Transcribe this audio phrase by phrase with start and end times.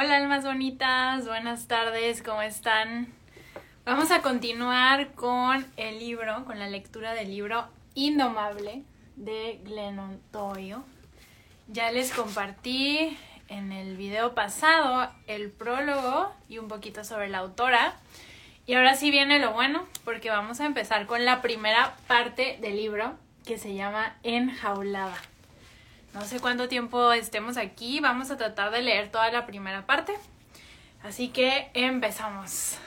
[0.00, 3.12] Hola almas bonitas, buenas tardes, ¿cómo están?
[3.84, 8.84] Vamos a continuar con el libro, con la lectura del libro Indomable
[9.16, 10.84] de Glennon Toyo.
[11.66, 17.96] Ya les compartí en el video pasado el prólogo y un poquito sobre la autora.
[18.66, 22.76] Y ahora sí viene lo bueno, porque vamos a empezar con la primera parte del
[22.76, 25.16] libro, que se llama Enjaulada.
[26.14, 30.14] No sé cuánto tiempo estemos aquí, vamos a tratar de leer toda la primera parte.
[31.02, 32.78] Así que empezamos.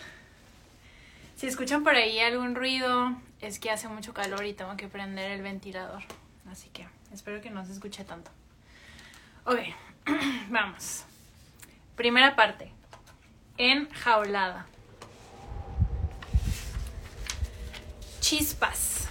[1.35, 5.31] Si escuchan por ahí algún ruido, es que hace mucho calor y tengo que prender
[5.31, 6.03] el ventilador.
[6.51, 8.31] Así que espero que no se escuche tanto.
[9.45, 9.59] Ok,
[10.49, 11.05] vamos.
[11.95, 12.71] Primera parte.
[13.57, 14.65] Enjaulada.
[18.19, 19.10] Chispas.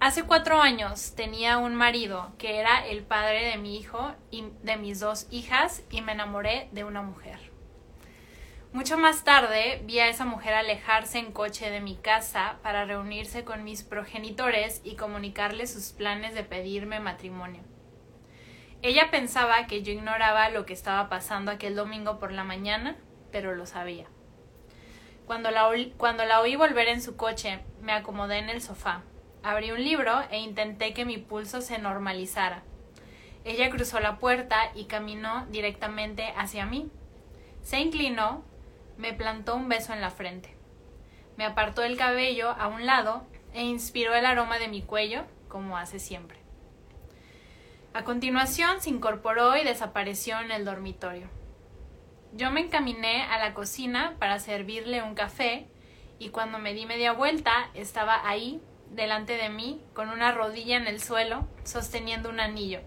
[0.00, 4.76] Hace cuatro años tenía un marido que era el padre de mi hijo y de
[4.76, 7.50] mis dos hijas y me enamoré de una mujer.
[8.72, 13.44] Mucho más tarde vi a esa mujer alejarse en coche de mi casa para reunirse
[13.44, 17.62] con mis progenitores y comunicarles sus planes de pedirme matrimonio.
[18.82, 22.96] Ella pensaba que yo ignoraba lo que estaba pasando aquel domingo por la mañana,
[23.32, 24.06] pero lo sabía.
[25.26, 29.02] Cuando la, cuando la oí volver en su coche, me acomodé en el sofá,
[29.48, 32.64] Abrí un libro e intenté que mi pulso se normalizara.
[33.46, 36.90] Ella cruzó la puerta y caminó directamente hacia mí.
[37.62, 38.44] Se inclinó,
[38.98, 40.54] me plantó un beso en la frente.
[41.38, 45.78] Me apartó el cabello a un lado e inspiró el aroma de mi cuello, como
[45.78, 46.36] hace siempre.
[47.94, 51.26] A continuación se incorporó y desapareció en el dormitorio.
[52.34, 55.66] Yo me encaminé a la cocina para servirle un café
[56.18, 60.86] y cuando me di media vuelta estaba ahí delante de mí, con una rodilla en
[60.86, 62.80] el suelo, sosteniendo un anillo.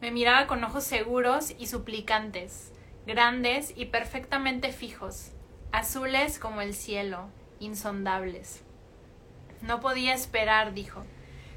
[0.00, 2.72] Me miraba con ojos seguros y suplicantes,
[3.06, 5.32] grandes y perfectamente fijos,
[5.72, 7.28] azules como el cielo,
[7.60, 8.62] insondables.
[9.62, 11.04] No podía esperar, dijo.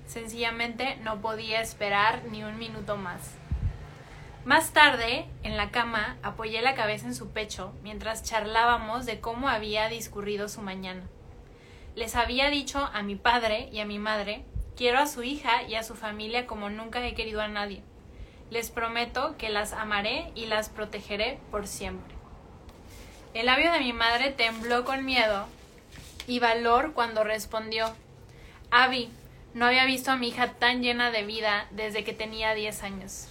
[0.05, 3.35] Sencillamente no podía esperar ni un minuto más.
[4.45, 9.49] Más tarde, en la cama, apoyé la cabeza en su pecho mientras charlábamos de cómo
[9.49, 11.03] había discurrido su mañana.
[11.95, 14.43] Les había dicho a mi padre y a mi madre,
[14.77, 17.81] quiero a su hija y a su familia como nunca he querido a nadie.
[18.49, 22.15] Les prometo que las amaré y las protegeré por siempre.
[23.33, 25.45] El labio de mi madre tembló con miedo
[26.27, 27.93] y valor cuando respondió
[28.71, 29.09] Abby,
[29.53, 33.27] no había visto a mi hija tan llena de vida desde que tenía diez años.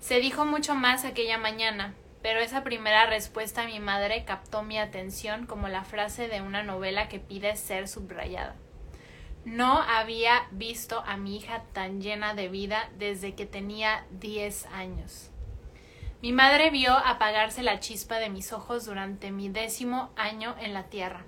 [0.00, 1.94] Se dijo mucho más aquella mañana,
[2.26, 6.64] pero esa primera respuesta a mi madre captó mi atención como la frase de una
[6.64, 8.56] novela que pide ser subrayada.
[9.44, 15.30] No había visto a mi hija tan llena de vida desde que tenía diez años.
[16.20, 20.86] Mi madre vio apagarse la chispa de mis ojos durante mi décimo año en la
[20.86, 21.24] Tierra.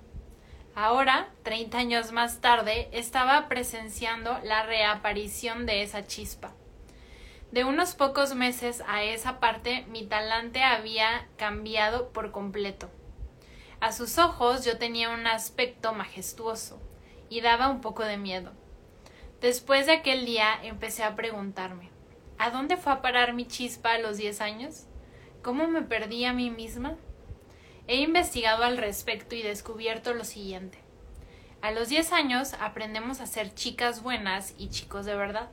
[0.75, 6.51] Ahora, treinta años más tarde, estaba presenciando la reaparición de esa chispa.
[7.51, 12.91] De unos pocos meses a esa parte mi talante había cambiado por completo.
[13.79, 16.79] A sus ojos yo tenía un aspecto majestuoso
[17.27, 18.51] y daba un poco de miedo.
[19.41, 21.89] Después de aquel día empecé a preguntarme
[22.37, 24.85] ¿A dónde fue a parar mi chispa a los diez años?
[25.41, 26.95] ¿Cómo me perdí a mí misma?
[27.87, 30.77] He investigado al respecto y descubierto lo siguiente.
[31.61, 35.49] A los diez años aprendemos a ser chicas buenas y chicos de verdad.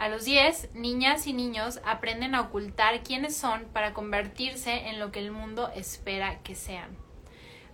[0.00, 5.12] A los 10, niñas y niños aprenden a ocultar quiénes son para convertirse en lo
[5.12, 6.96] que el mundo espera que sean.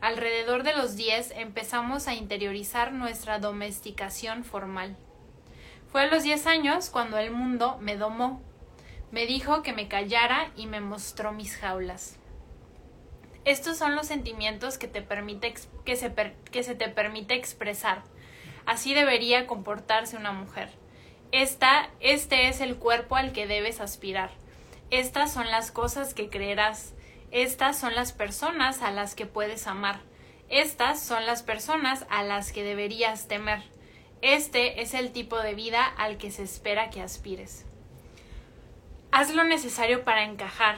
[0.00, 4.96] Alrededor de los 10 empezamos a interiorizar nuestra domesticación formal.
[5.92, 8.42] Fue a los 10 años cuando el mundo me domó.
[9.12, 12.18] Me dijo que me callara y me mostró mis jaulas.
[13.44, 15.54] Estos son los sentimientos que, te permite,
[15.84, 16.12] que, se,
[16.50, 18.02] que se te permite expresar.
[18.64, 20.70] Así debería comportarse una mujer
[21.32, 24.30] esta, este es el cuerpo al que debes aspirar.
[24.90, 26.94] Estas son las cosas que creerás.
[27.30, 30.00] Estas son las personas a las que puedes amar.
[30.48, 33.62] Estas son las personas a las que deberías temer.
[34.22, 37.66] Este es el tipo de vida al que se espera que aspires.
[39.10, 40.76] Haz lo necesario para encajar.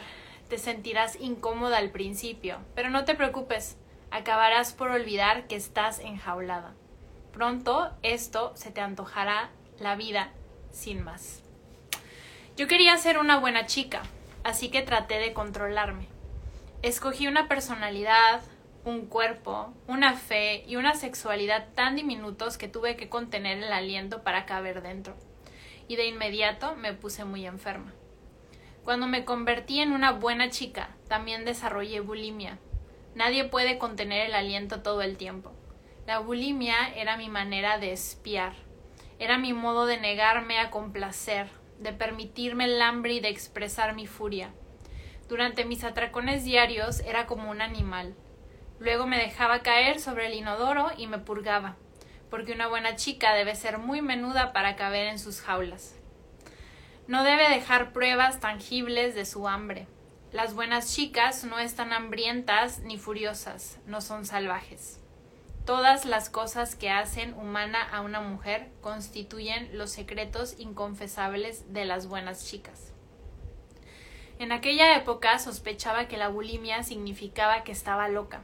[0.48, 3.76] Te sentirás incómoda al principio, pero no te preocupes,
[4.10, 6.74] acabarás por olvidar que estás enjaulada.
[7.32, 10.32] Pronto esto se te antojará la vida
[10.70, 11.42] sin más.
[12.56, 14.02] Yo quería ser una buena chica,
[14.44, 16.08] así que traté de controlarme.
[16.82, 18.42] Escogí una personalidad,
[18.84, 24.22] un cuerpo, una fe y una sexualidad tan diminutos que tuve que contener el aliento
[24.22, 25.14] para caber dentro.
[25.88, 27.92] Y de inmediato me puse muy enferma.
[28.84, 32.58] Cuando me convertí en una buena chica, también desarrollé bulimia.
[33.14, 35.52] Nadie puede contener el aliento todo el tiempo.
[36.06, 38.54] La bulimia era mi manera de espiar.
[39.20, 41.48] Era mi modo de negarme a complacer,
[41.80, 44.52] de permitirme el hambre y de expresar mi furia.
[45.28, 48.14] Durante mis atracones diarios era como un animal.
[48.78, 51.76] Luego me dejaba caer sobre el inodoro y me purgaba,
[52.30, 55.96] porque una buena chica debe ser muy menuda para caber en sus jaulas.
[57.08, 59.88] No debe dejar pruebas tangibles de su hambre.
[60.30, 64.97] Las buenas chicas no están hambrientas ni furiosas, no son salvajes.
[65.68, 72.06] Todas las cosas que hacen humana a una mujer constituyen los secretos inconfesables de las
[72.06, 72.94] buenas chicas.
[74.38, 78.40] En aquella época sospechaba que la bulimia significaba que estaba loca.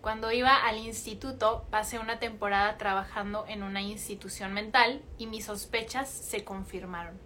[0.00, 6.08] Cuando iba al instituto pasé una temporada trabajando en una institución mental y mis sospechas
[6.08, 7.20] se confirmaron.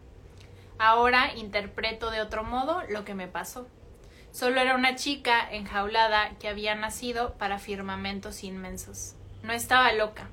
[0.81, 3.69] Ahora interpreto de otro modo lo que me pasó.
[4.33, 9.15] Solo era una chica enjaulada que había nacido para firmamentos inmensos.
[9.43, 10.29] No estaba loca,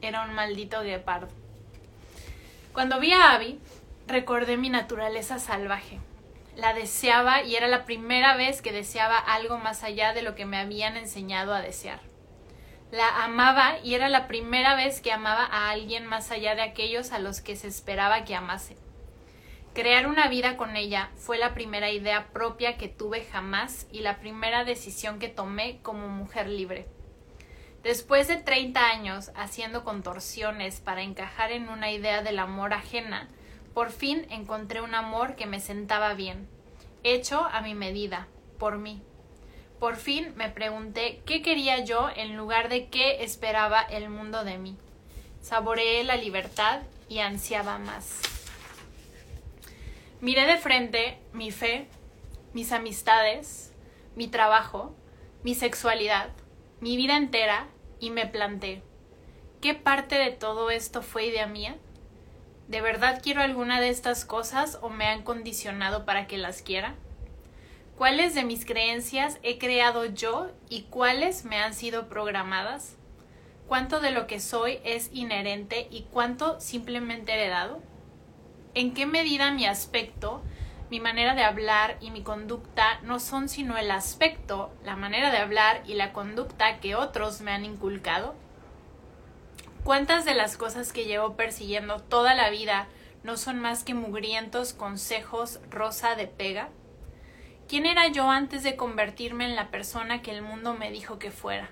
[0.00, 1.28] era un maldito guepardo.
[2.72, 3.60] Cuando vi a Abby,
[4.06, 6.00] recordé mi naturaleza salvaje.
[6.56, 10.46] La deseaba y era la primera vez que deseaba algo más allá de lo que
[10.46, 12.00] me habían enseñado a desear.
[12.90, 17.12] La amaba y era la primera vez que amaba a alguien más allá de aquellos
[17.12, 18.76] a los que se esperaba que amase.
[19.74, 24.20] Crear una vida con ella fue la primera idea propia que tuve jamás y la
[24.20, 26.86] primera decisión que tomé como mujer libre.
[27.82, 33.28] Después de 30 años haciendo contorsiones para encajar en una idea del amor ajena,
[33.72, 36.48] por fin encontré un amor que me sentaba bien,
[37.02, 38.28] hecho a mi medida,
[38.58, 39.02] por mí.
[39.80, 44.58] Por fin me pregunté qué quería yo en lugar de qué esperaba el mundo de
[44.58, 44.76] mí.
[45.40, 48.31] Saboreé la libertad y ansiaba más.
[50.22, 51.88] Miré de frente mi fe,
[52.52, 53.72] mis amistades,
[54.14, 54.94] mi trabajo,
[55.42, 56.30] mi sexualidad,
[56.78, 57.66] mi vida entera
[57.98, 58.84] y me planté,
[59.60, 61.74] ¿qué parte de todo esto fue idea mía?
[62.68, 66.94] ¿De verdad quiero alguna de estas cosas o me han condicionado para que las quiera?
[67.98, 72.94] ¿Cuáles de mis creencias he creado yo y cuáles me han sido programadas?
[73.66, 77.82] ¿Cuánto de lo que soy es inherente y cuánto simplemente heredado?
[78.74, 80.42] En qué medida mi aspecto,
[80.90, 85.38] mi manera de hablar y mi conducta no son sino el aspecto, la manera de
[85.38, 88.34] hablar y la conducta que otros me han inculcado?
[89.84, 92.88] ¿Cuántas de las cosas que llevo persiguiendo toda la vida
[93.24, 96.68] no son más que mugrientos consejos rosa de pega?
[97.68, 101.30] ¿Quién era yo antes de convertirme en la persona que el mundo me dijo que
[101.30, 101.70] fuera?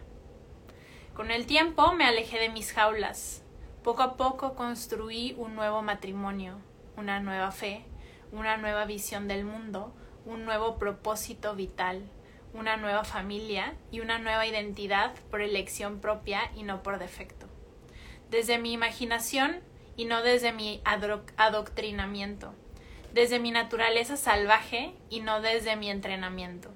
[1.15, 3.43] Con el tiempo me alejé de mis jaulas.
[3.85, 6.59] Poco a poco construí un nuevo matrimonio,
[7.01, 7.83] una nueva fe,
[8.31, 9.93] una nueva visión del mundo,
[10.27, 12.03] un nuevo propósito vital,
[12.53, 17.47] una nueva familia y una nueva identidad por elección propia y no por defecto.
[18.31, 19.61] Desde mi imaginación
[19.97, 22.55] y no desde mi adoctrinamiento,
[23.15, 26.71] desde mi naturaleza salvaje y no desde mi entrenamiento.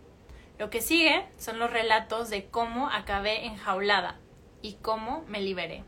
[0.58, 4.18] Lo que sigue son los relatos de cómo acabé enjaulada
[4.62, 5.84] y cómo me liberé.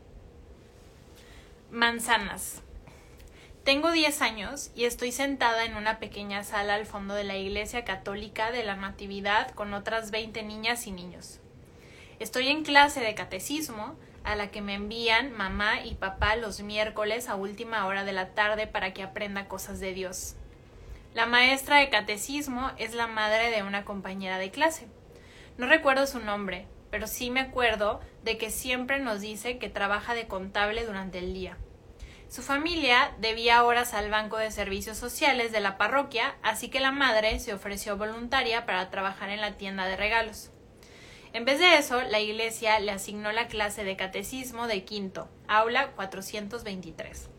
[1.71, 2.61] Manzanas.
[3.67, 7.83] Tengo 10 años y estoy sentada en una pequeña sala al fondo de la iglesia
[7.83, 11.41] católica de la Natividad con otras 20 niñas y niños.
[12.19, 17.27] Estoy en clase de catecismo a la que me envían mamá y papá los miércoles
[17.27, 20.37] a última hora de la tarde para que aprenda cosas de Dios.
[21.13, 24.87] La maestra de catecismo es la madre de una compañera de clase.
[25.57, 30.13] No recuerdo su nombre, pero sí me acuerdo de que siempre nos dice que trabaja
[30.13, 31.57] de contable durante el día.
[32.29, 36.91] Su familia debía horas al Banco de Servicios Sociales de la parroquia, así que la
[36.91, 40.51] madre se ofreció voluntaria para trabajar en la tienda de regalos.
[41.31, 45.91] En vez de eso, la iglesia le asignó la clase de catecismo de quinto, aula
[45.91, 47.29] 423.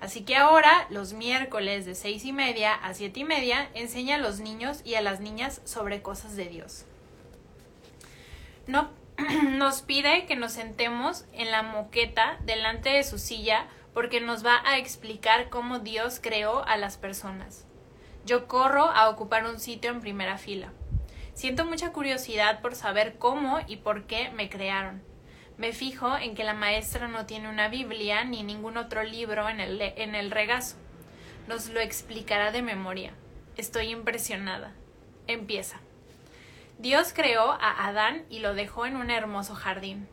[0.00, 4.18] Así que ahora, los miércoles de seis y media a siete y media, enseña a
[4.18, 6.86] los niños y a las niñas sobre cosas de Dios.
[8.66, 8.90] No,
[9.50, 14.62] nos pide que nos sentemos en la moqueta delante de su silla porque nos va
[14.64, 17.66] a explicar cómo Dios creó a las personas.
[18.24, 20.72] Yo corro a ocupar un sitio en primera fila.
[21.34, 25.02] Siento mucha curiosidad por saber cómo y por qué me crearon.
[25.56, 29.60] Me fijo en que la maestra no tiene una Biblia ni ningún otro libro en
[29.60, 30.76] el, en el regazo.
[31.48, 33.12] Nos lo explicará de memoria.
[33.56, 34.72] Estoy impresionada.
[35.26, 35.80] Empieza.
[36.78, 40.08] Dios creó a Adán y lo dejó en un hermoso jardín.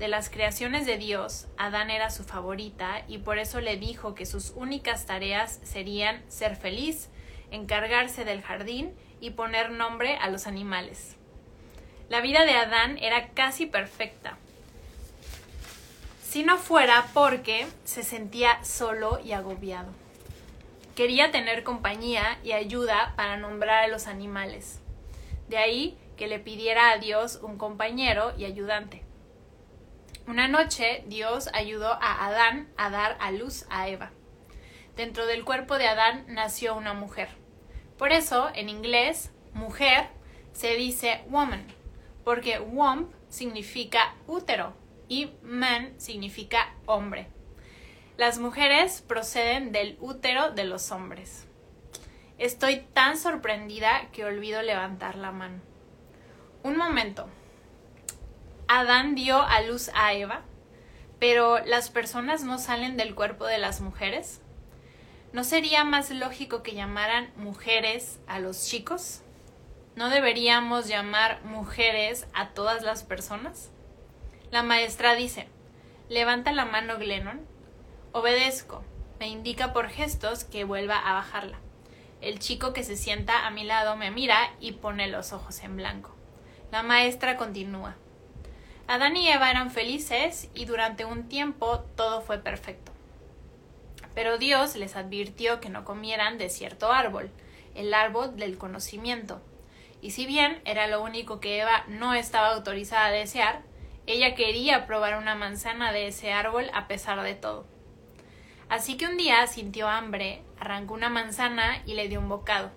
[0.00, 4.24] De las creaciones de Dios, Adán era su favorita y por eso le dijo que
[4.24, 7.10] sus únicas tareas serían ser feliz,
[7.50, 11.16] encargarse del jardín y poner nombre a los animales.
[12.08, 14.38] La vida de Adán era casi perfecta,
[16.26, 19.92] si no fuera porque se sentía solo y agobiado.
[20.96, 24.80] Quería tener compañía y ayuda para nombrar a los animales.
[25.50, 29.09] De ahí que le pidiera a Dios un compañero y ayudante.
[30.30, 34.12] Una noche Dios ayudó a Adán a dar a luz a Eva.
[34.94, 37.30] Dentro del cuerpo de Adán nació una mujer.
[37.98, 40.06] Por eso, en inglés, mujer
[40.52, 41.66] se dice woman,
[42.22, 44.72] porque womb significa útero
[45.08, 47.26] y man significa hombre.
[48.16, 51.48] Las mujeres proceden del útero de los hombres.
[52.38, 55.60] Estoy tan sorprendida que olvido levantar la mano.
[56.62, 57.28] Un momento.
[58.72, 60.42] Adán dio a luz a Eva,
[61.18, 64.42] pero las personas no salen del cuerpo de las mujeres.
[65.32, 69.22] ¿No sería más lógico que llamaran mujeres a los chicos?
[69.96, 73.72] ¿No deberíamos llamar mujeres a todas las personas?
[74.52, 75.48] La maestra dice,
[76.08, 77.44] levanta la mano Glennon.
[78.12, 78.84] Obedezco.
[79.18, 81.58] Me indica por gestos que vuelva a bajarla.
[82.20, 85.76] El chico que se sienta a mi lado me mira y pone los ojos en
[85.76, 86.14] blanco.
[86.70, 87.96] La maestra continúa.
[88.90, 92.90] Adán y Eva eran felices y durante un tiempo todo fue perfecto.
[94.16, 97.30] Pero Dios les advirtió que no comieran de cierto árbol,
[97.76, 99.40] el árbol del conocimiento.
[100.02, 103.62] Y si bien era lo único que Eva no estaba autorizada a desear,
[104.08, 107.66] ella quería probar una manzana de ese árbol a pesar de todo.
[108.68, 112.72] Así que un día sintió hambre, arrancó una manzana y le dio un bocado.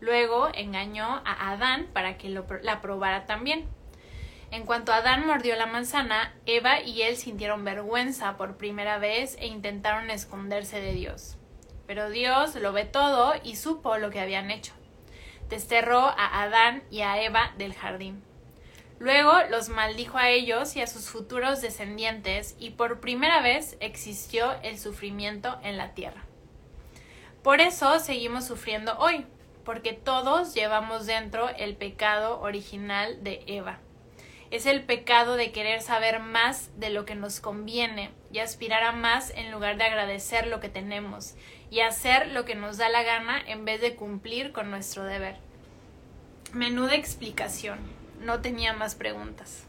[0.00, 3.75] Luego engañó a Adán para que la probara también.
[4.56, 9.48] En cuanto Adán mordió la manzana, Eva y él sintieron vergüenza por primera vez e
[9.48, 11.36] intentaron esconderse de Dios.
[11.86, 14.72] Pero Dios lo ve todo y supo lo que habían hecho.
[15.50, 18.22] Desterró a Adán y a Eva del jardín.
[18.98, 24.54] Luego los maldijo a ellos y a sus futuros descendientes y por primera vez existió
[24.62, 26.24] el sufrimiento en la tierra.
[27.42, 29.26] Por eso seguimos sufriendo hoy,
[29.66, 33.80] porque todos llevamos dentro el pecado original de Eva.
[34.50, 38.92] Es el pecado de querer saber más de lo que nos conviene y aspirar a
[38.92, 41.34] más en lugar de agradecer lo que tenemos
[41.70, 45.36] y hacer lo que nos da la gana en vez de cumplir con nuestro deber.
[46.52, 47.78] Menuda explicación.
[48.20, 49.64] No tenía más preguntas.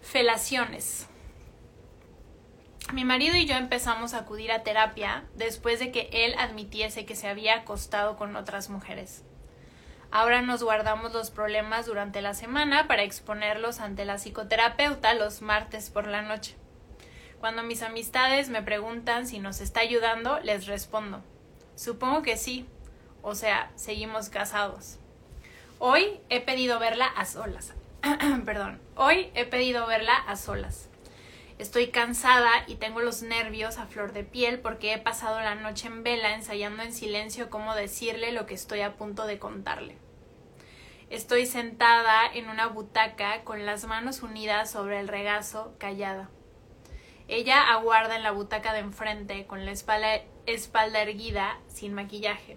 [0.00, 1.06] Felaciones.
[2.92, 7.14] Mi marido y yo empezamos a acudir a terapia después de que él admitiese que
[7.14, 9.22] se había acostado con otras mujeres.
[10.10, 15.90] Ahora nos guardamos los problemas durante la semana para exponerlos ante la psicoterapeuta los martes
[15.90, 16.56] por la noche.
[17.40, 21.22] Cuando mis amistades me preguntan si nos está ayudando, les respondo,
[21.76, 22.66] supongo que sí,
[23.22, 24.98] o sea, seguimos casados.
[25.78, 27.74] Hoy he pedido verla a solas.
[28.44, 30.87] Perdón, hoy he pedido verla a solas.
[31.58, 35.88] Estoy cansada y tengo los nervios a flor de piel porque he pasado la noche
[35.88, 39.98] en vela ensayando en silencio cómo decirle lo que estoy a punto de contarle.
[41.10, 46.30] Estoy sentada en una butaca con las manos unidas sobre el regazo, callada.
[47.26, 52.56] Ella aguarda en la butaca de enfrente con la espalda, espalda erguida, sin maquillaje.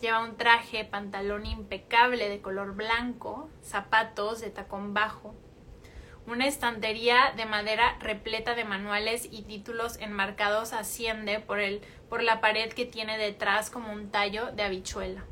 [0.00, 5.34] Lleva un traje, pantalón impecable de color blanco, zapatos de tacón bajo,
[6.26, 12.40] una estantería de madera repleta de manuales y títulos enmarcados asciende por, el, por la
[12.40, 15.24] pared que tiene detrás como un tallo de habichuela.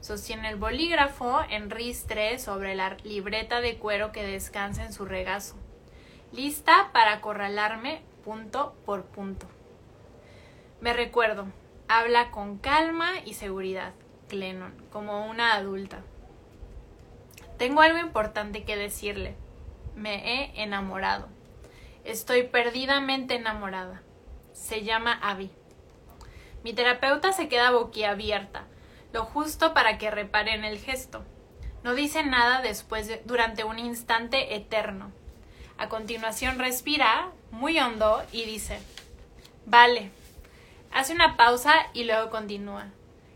[0.00, 5.56] Sostiene el bolígrafo en ristre sobre la libreta de cuero que descansa en su regazo,
[6.32, 9.46] lista para acorralarme punto por punto.
[10.80, 11.46] Me recuerdo,
[11.88, 13.94] habla con calma y seguridad,
[14.28, 16.00] Glennon, como una adulta.
[17.58, 19.36] Tengo algo importante que decirle
[19.96, 21.28] me he enamorado.
[22.04, 24.02] Estoy perdidamente enamorada.
[24.52, 25.50] Se llama Abby.
[26.62, 28.64] Mi terapeuta se queda boquiabierta,
[29.12, 31.24] lo justo para que repare en el gesto.
[31.82, 35.12] No dice nada después de, durante un instante eterno.
[35.78, 38.78] A continuación respira muy hondo y dice,
[39.64, 40.10] Vale.
[40.92, 42.86] Hace una pausa y luego continúa.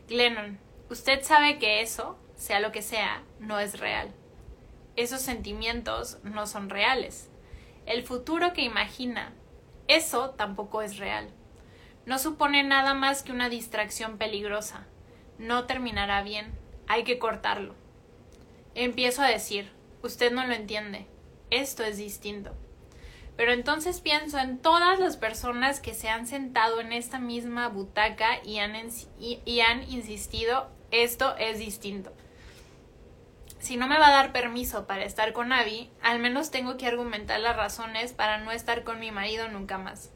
[0.08, 4.14] Glennon, usted sabe que eso, sea lo que sea, no es real
[4.96, 7.30] esos sentimientos no son reales.
[7.86, 9.32] El futuro que imagina,
[9.88, 11.30] eso tampoco es real.
[12.06, 14.86] No supone nada más que una distracción peligrosa.
[15.38, 16.52] No terminará bien.
[16.86, 17.74] Hay que cortarlo.
[18.74, 19.70] Empiezo a decir,
[20.02, 21.06] usted no lo entiende.
[21.50, 22.54] Esto es distinto.
[23.36, 28.42] Pero entonces pienso en todas las personas que se han sentado en esta misma butaca
[28.44, 28.74] y han,
[29.88, 32.12] insistido Esto es distinto.
[33.60, 36.86] Si no me va a dar permiso para estar con Abby, al menos tengo que
[36.86, 40.10] argumentar las razones para no estar con mi marido nunca más.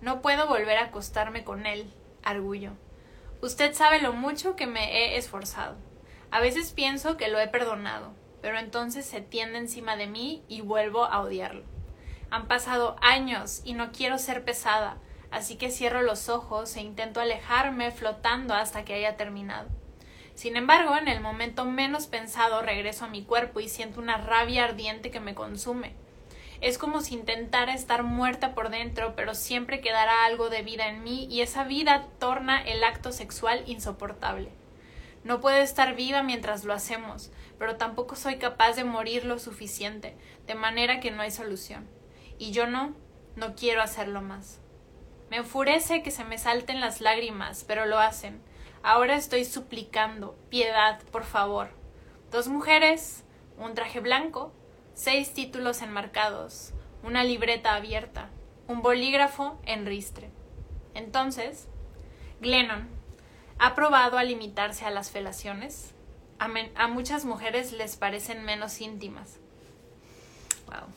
[0.00, 1.92] No puedo volver a acostarme con él,
[2.22, 2.72] arguyo.
[3.42, 5.76] Usted sabe lo mucho que me he esforzado.
[6.30, 10.62] A veces pienso que lo he perdonado, pero entonces se tiende encima de mí y
[10.62, 11.64] vuelvo a odiarlo.
[12.30, 14.96] Han pasado años y no quiero ser pesada,
[15.30, 19.68] así que cierro los ojos e intento alejarme flotando hasta que haya terminado.
[20.34, 24.64] Sin embargo, en el momento menos pensado regreso a mi cuerpo y siento una rabia
[24.64, 25.94] ardiente que me consume.
[26.60, 31.02] Es como si intentara estar muerta por dentro, pero siempre quedará algo de vida en
[31.02, 34.50] mí y esa vida torna el acto sexual insoportable.
[35.24, 40.16] No puedo estar viva mientras lo hacemos, pero tampoco soy capaz de morir lo suficiente,
[40.46, 41.88] de manera que no hay solución.
[42.38, 42.94] Y yo no,
[43.36, 44.60] no quiero hacerlo más.
[45.30, 48.40] Me enfurece que se me salten las lágrimas, pero lo hacen.
[48.84, 51.70] Ahora estoy suplicando, piedad, por favor.
[52.30, 53.24] Dos mujeres,
[53.58, 54.52] un traje blanco,
[54.94, 56.72] seis títulos enmarcados,
[57.02, 58.30] una libreta abierta,
[58.68, 60.30] un bolígrafo en ristre.
[60.94, 61.66] Entonces,
[62.40, 62.94] Glennon,
[63.58, 65.92] ¿Ha probado a limitarse a las felaciones?
[66.38, 69.38] A, muchas mujeres les parecen menos íntimas.
[70.66, 70.88] Wow.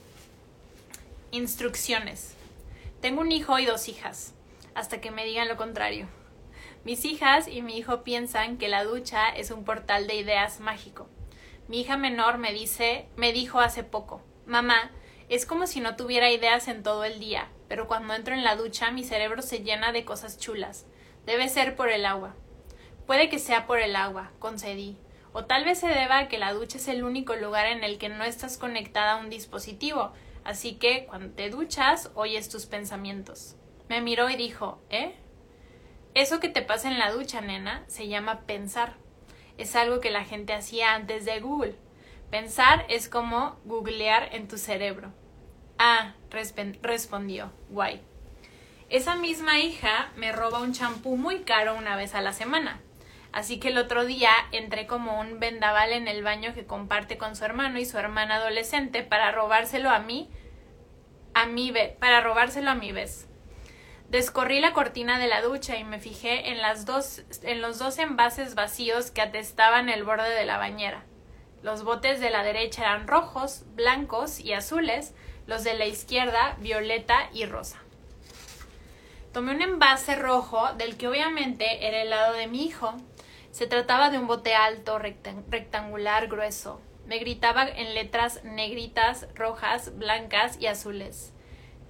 [1.32, 2.34] Instrucciones.
[3.00, 4.34] Tengo un hijo y dos hijas,
[4.74, 6.08] hasta que me digan lo contrario.
[6.88, 11.10] Mis hijas y mi hijo piensan que la ducha es un portal de ideas mágico.
[11.68, 14.92] Mi hija menor me dice, me dijo hace poco, mamá,
[15.28, 18.56] es como si no tuviera ideas en todo el día, pero cuando entro en la
[18.56, 20.86] ducha mi cerebro se llena de cosas chulas.
[21.26, 22.38] Debe ser por el agua.
[23.06, 24.98] Puede que sea por el agua, concedí.
[25.34, 27.98] O tal vez se deba a que la ducha es el único lugar en el
[27.98, 30.14] que no estás conectada a un dispositivo,
[30.46, 33.58] así que cuando te duchas oyes tus pensamientos.
[33.90, 35.18] Me miró y dijo ¿Eh?
[36.18, 38.96] Eso que te pasa en la ducha, nena, se llama pensar.
[39.60, 41.76] Es algo que la gente hacía antes de Google.
[42.32, 45.14] Pensar es como googlear en tu cerebro.
[45.78, 46.16] Ah,
[46.82, 47.54] respondió.
[47.70, 48.02] Guay.
[48.90, 52.82] Esa misma hija me roba un champú muy caro una vez a la semana.
[53.32, 57.36] Así que el otro día entré como un vendaval en el baño que comparte con
[57.36, 60.32] su hermano y su hermana adolescente para robárselo a mí,
[61.36, 63.27] a mi para robárselo a mi vez.
[64.10, 67.98] Descorrí la cortina de la ducha y me fijé en, las dos, en los dos
[68.00, 71.04] envases vacíos que atestaban el borde de la bañera.
[71.62, 75.14] Los botes de la derecha eran rojos, blancos y azules,
[75.46, 77.80] los de la izquierda violeta y rosa.
[79.34, 82.96] Tomé un envase rojo del que obviamente era el lado de mi hijo
[83.58, 86.80] se trataba de un bote alto, rectangular, grueso.
[87.08, 91.34] Me gritaba en letras negritas, rojas, blancas y azules.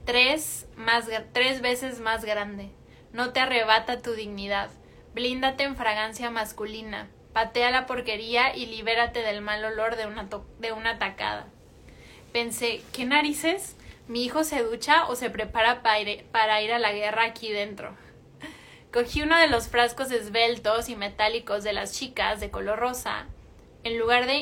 [0.07, 2.69] Tres, más, tres veces más grande.
[3.11, 4.69] No te arrebata tu dignidad.
[5.13, 7.09] Blíndate en fragancia masculina.
[7.33, 11.47] Patea la porquería y libérate del mal olor de una, de una tacada.
[12.31, 13.75] Pensé, ¿qué narices?
[14.07, 17.93] ¿Mi hijo se ducha o se prepara para ir a la guerra aquí dentro?
[18.93, 23.25] Cogí uno de los frascos esbeltos y metálicos de las chicas de color rosa.
[23.83, 24.37] En lugar de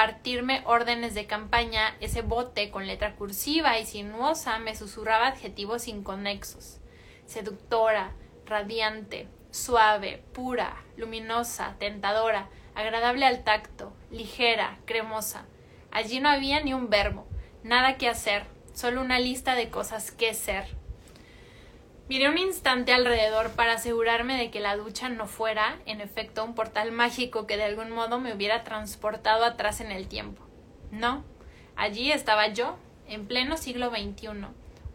[0.00, 6.78] impartirme órdenes de campaña, ese bote con letra cursiva y sinuosa me susurraba adjetivos inconexos.
[7.26, 8.12] Seductora,
[8.46, 15.44] radiante, suave, pura, luminosa, tentadora, agradable al tacto, ligera, cremosa.
[15.90, 17.26] Allí no había ni un verbo,
[17.62, 20.79] nada que hacer, solo una lista de cosas que ser.
[22.10, 26.56] Miré un instante alrededor para asegurarme de que la ducha no fuera, en efecto, un
[26.56, 30.42] portal mágico que de algún modo me hubiera transportado atrás en el tiempo.
[30.90, 31.22] No,
[31.76, 34.26] allí estaba yo, en pleno siglo XXI,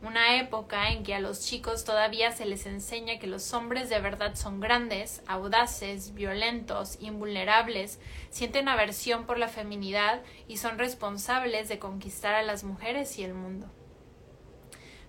[0.01, 4.01] una época en que a los chicos todavía se les enseña que los hombres de
[4.01, 7.97] verdad son grandes, audaces, violentos, invulnerables,
[8.29, 13.33] sienten aversión por la feminidad y son responsables de conquistar a las mujeres y el
[13.33, 13.71] mundo.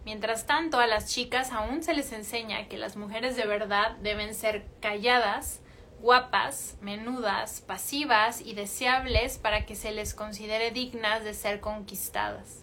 [0.07, 4.37] Mientras tanto, a las chicas aún se les enseña que las mujeres de verdad deben
[4.37, 5.61] ser calladas,
[6.01, 12.63] guapas, menudas, pasivas y deseables para que se les considere dignas de ser conquistadas.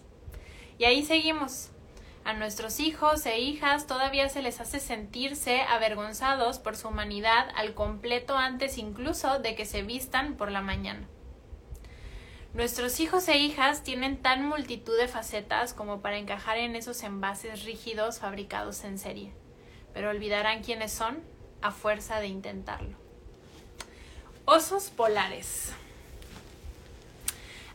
[0.78, 1.68] Y ahí seguimos.
[2.24, 7.74] A nuestros hijos e hijas todavía se les hace sentirse avergonzados por su humanidad al
[7.74, 11.06] completo antes incluso de que se vistan por la mañana.
[12.54, 17.64] Nuestros hijos e hijas tienen tan multitud de facetas como para encajar en esos envases
[17.64, 19.32] rígidos fabricados en serie,
[19.92, 21.20] pero olvidarán quiénes son
[21.62, 22.96] a fuerza de intentarlo.
[24.44, 25.72] Osos polares.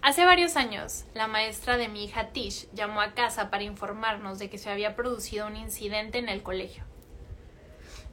[0.01, 4.49] Hace varios años, la maestra de mi hija Tish llamó a casa para informarnos de
[4.49, 6.88] que se había producido un incidente en el colegio.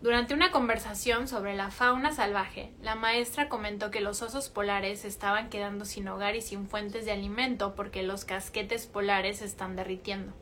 [0.02, 5.48] Durante una conversación sobre la fauna salvaje, la maestra comentó que los osos polares estaban
[5.48, 10.34] quedando sin hogar y sin fuentes de alimento porque los casquetes polares se están derritiendo.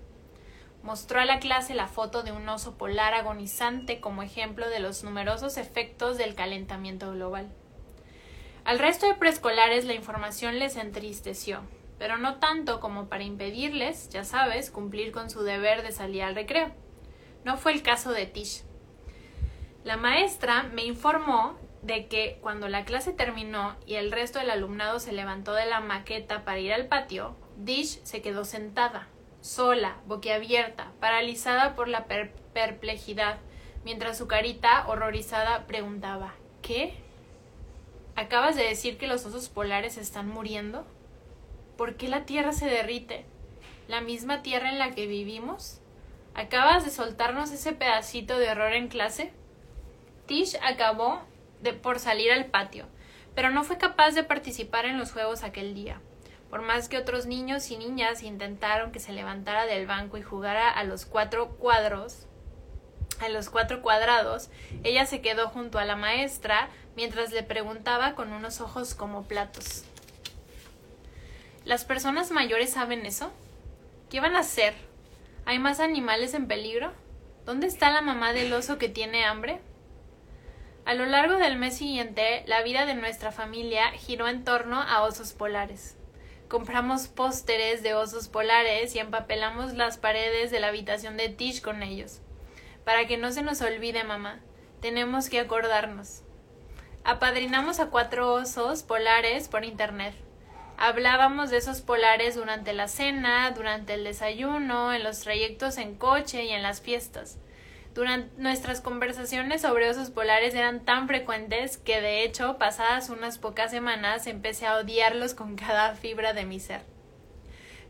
[0.82, 5.04] Mostró a la clase la foto de un oso polar agonizante como ejemplo de los
[5.04, 7.48] numerosos efectos del calentamiento global.
[8.64, 11.60] Al resto de preescolares la información les entristeció,
[11.98, 16.34] pero no tanto como para impedirles, ya sabes, cumplir con su deber de salir al
[16.34, 16.72] recreo.
[17.44, 18.64] No fue el caso de Tish.
[19.84, 24.98] La maestra me informó de que cuando la clase terminó y el resto del alumnado
[24.98, 29.08] se levantó de la maqueta para ir al patio, Tish se quedó sentada,
[29.42, 33.36] sola, boquiabierta, paralizada por la perplejidad,
[33.84, 36.94] mientras su carita horrorizada preguntaba ¿Qué?
[38.16, 40.86] ¿Acabas de decir que los osos polares están muriendo?
[41.76, 43.26] ¿Por qué la Tierra se derrite?
[43.86, 45.82] ¿La misma Tierra en la que vivimos?
[46.34, 49.34] ¿Acabas de soltarnos ese pedacito de horror en clase?
[50.26, 51.22] Tish acabó
[51.60, 52.86] de, por salir al patio,
[53.34, 56.00] pero no fue capaz de participar en los juegos aquel día.
[56.50, 60.70] Por más que otros niños y niñas intentaron que se levantara del banco y jugara
[60.70, 62.26] a los cuatro cuadros,
[63.20, 64.50] a los cuatro cuadrados,
[64.82, 69.84] ella se quedó junto a la maestra mientras le preguntaba con unos ojos como platos.
[71.64, 73.32] ¿Las personas mayores saben eso?
[74.10, 74.74] ¿Qué van a hacer?
[75.46, 76.92] ¿Hay más animales en peligro?
[77.44, 79.60] ¿Dónde está la mamá del oso que tiene hambre?
[80.86, 85.02] A lo largo del mes siguiente, la vida de nuestra familia giró en torno a
[85.02, 85.96] osos polares.
[86.48, 91.82] Compramos pósteres de osos polares y empapelamos las paredes de la habitación de Tish con
[91.82, 92.20] ellos.
[92.84, 94.40] Para que no se nos olvide, mamá,
[94.82, 96.20] tenemos que acordarnos.
[97.02, 100.14] Apadrinamos a cuatro osos polares por internet.
[100.76, 106.44] Hablábamos de esos polares durante la cena, durante el desayuno, en los trayectos en coche
[106.44, 107.38] y en las fiestas.
[107.94, 113.70] Durante nuestras conversaciones sobre osos polares eran tan frecuentes que de hecho, pasadas unas pocas
[113.70, 116.82] semanas, empecé a odiarlos con cada fibra de mi ser.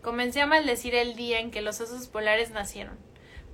[0.02, 2.98] Comencé a maldecir el día en que los osos polares nacieron.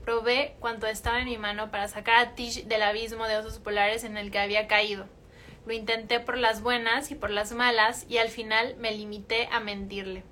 [0.04, 4.02] Probé cuanto estaba en mi mano para sacar a Tish del abismo de osos polares
[4.02, 5.06] en el que había caído.
[5.66, 9.60] Lo intenté por las buenas y por las malas y al final me limité a
[9.60, 10.24] mentirle.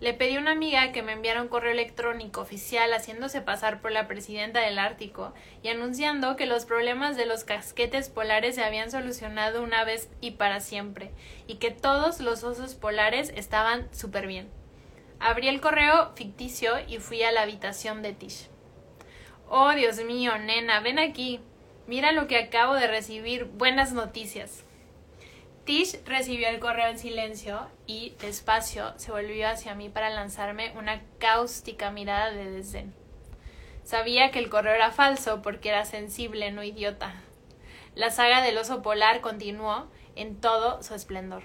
[0.00, 3.90] Le pedí a una amiga que me enviara un correo electrónico oficial haciéndose pasar por
[3.90, 8.92] la presidenta del Ártico y anunciando que los problemas de los casquetes polares se habían
[8.92, 11.10] solucionado una vez y para siempre
[11.48, 14.48] y que todos los osos polares estaban súper bien.
[15.18, 18.48] Abrí el correo ficticio y fui a la habitación de Tish.
[19.48, 21.40] Oh, Dios mío, nena, ven aquí.
[21.88, 23.46] Mira lo que acabo de recibir.
[23.46, 24.64] Buenas noticias.
[25.68, 31.02] Tish recibió el correo en silencio y, despacio, se volvió hacia mí para lanzarme una
[31.18, 32.94] cáustica mirada de desdén.
[33.84, 37.16] Sabía que el correo era falso porque era sensible, no idiota.
[37.94, 41.42] La saga del oso polar continuó en todo su esplendor.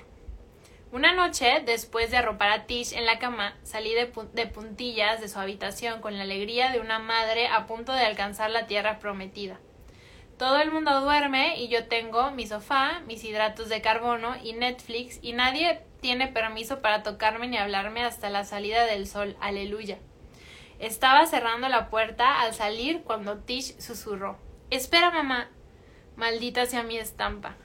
[0.93, 5.27] Una noche, después de arropar a Tish en la cama, salí de, de, puntillas de
[5.27, 9.59] su habitación con la alegría de una madre a punto de alcanzar la tierra prometida.
[10.43, 15.19] Todo el mundo duerme y yo tengo mi sofá, mis hidratos de carbono y Netflix
[15.21, 19.37] y nadie tiene permiso para tocarme ni hablarme hasta la salida del sol.
[19.39, 19.99] Aleluya.
[20.79, 24.37] Estaba cerrando la puerta al salir cuando Tish susurró.
[24.69, 25.47] Espera, mamá.
[26.17, 27.55] Maldita sea mi estampa.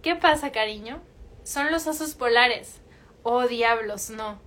[0.00, 1.02] ¿Qué pasa, cariño?
[1.42, 2.80] Son los osos polares.
[3.24, 4.40] Oh, diablos, no.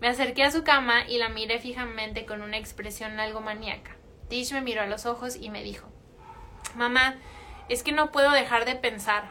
[0.00, 3.96] Me acerqué a su cama y la miré fijamente con una expresión algo maníaca.
[4.28, 5.88] Tish me miró a los ojos y me dijo
[6.76, 7.16] Mamá,
[7.72, 9.24] es que no puedo dejar de pensar.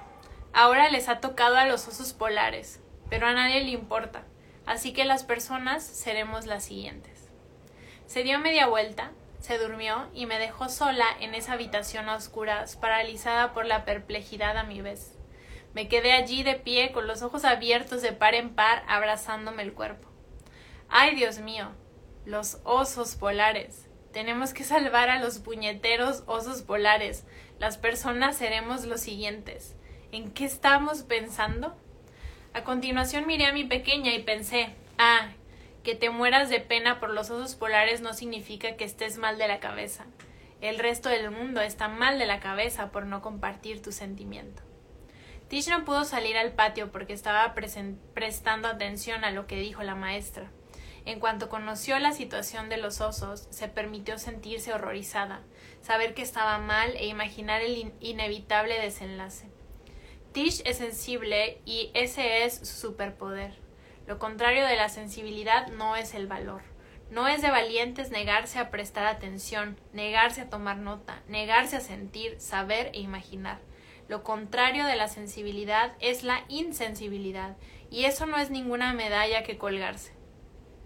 [0.52, 4.24] Ahora les ha tocado a los osos polares, pero a nadie le importa,
[4.66, 7.30] así que las personas seremos las siguientes.
[8.08, 12.78] Se dio media vuelta, se durmió y me dejó sola en esa habitación a oscuras,
[12.78, 15.14] paralizada por la perplejidad a mi vez.
[15.74, 19.74] Me quedé allí de pie con los ojos abiertos de par en par, abrazándome el
[19.74, 20.10] cuerpo.
[20.90, 21.70] Ay, Dios mío,
[22.26, 23.88] los osos polares.
[24.12, 27.24] Tenemos que salvar a los puñeteros osos polares.
[27.62, 29.76] Las personas seremos los siguientes.
[30.12, 31.76] ¿En qué estamos pensando?
[32.56, 35.30] A continuación miré a mi pequeña y pensé, ah,
[35.84, 39.48] que te mueras de pena por los osos polares no significa que estés mal de
[39.48, 40.08] la cabeza.
[40.60, 44.64] El resto del mundo está mal de la cabeza por no compartir tu sentimiento.
[45.48, 47.54] Tish no pudo salir al patio porque estaba
[48.16, 50.50] prestando atención a lo que dijo la maestra.
[51.06, 55.42] En cuanto conoció la situación de los osos, se permitió sentirse horrorizada,
[55.82, 59.48] saber que estaba mal e imaginar el inevitable desenlace.
[60.32, 63.54] Tish es sensible y ese es su superpoder.
[64.08, 66.62] Lo contrario de la sensibilidad no es el valor.
[67.10, 72.40] No es de valientes negarse a prestar atención, negarse a tomar nota, negarse a sentir,
[72.40, 73.60] saber e imaginar.
[74.08, 77.58] Lo contrario de la sensibilidad es la insensibilidad,
[77.90, 80.14] y eso no es ninguna medalla que colgarse.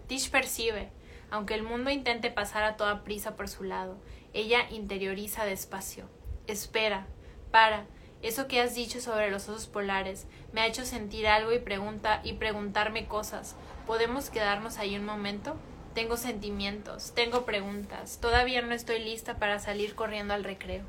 [0.08, 0.90] Tish percibe,
[1.30, 4.00] aunque el mundo intente pasar a toda prisa por su lado,
[4.36, 6.04] ella interioriza despacio.
[6.46, 7.06] Espera,
[7.50, 7.86] para,
[8.22, 12.20] eso que has dicho sobre los osos polares me ha hecho sentir algo y pregunta
[12.22, 13.56] y preguntarme cosas.
[13.86, 15.56] ¿Podemos quedarnos ahí un momento?
[15.94, 18.18] Tengo sentimientos, tengo preguntas.
[18.20, 20.84] Todavía no estoy lista para salir corriendo al recreo.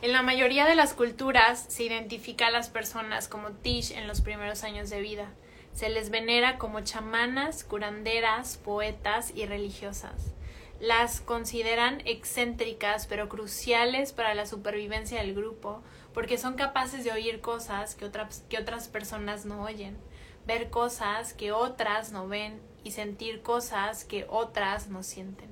[0.00, 4.22] En la mayoría de las culturas se identifica a las personas como Tish en los
[4.22, 5.26] primeros años de vida.
[5.74, 10.32] Se les venera como chamanas, curanderas, poetas y religiosas.
[10.80, 15.82] Las consideran excéntricas pero cruciales para la supervivencia del grupo
[16.14, 19.98] porque son capaces de oír cosas que otras, que otras personas no oyen,
[20.46, 25.50] ver cosas que otras no ven y sentir cosas que otras no sienten.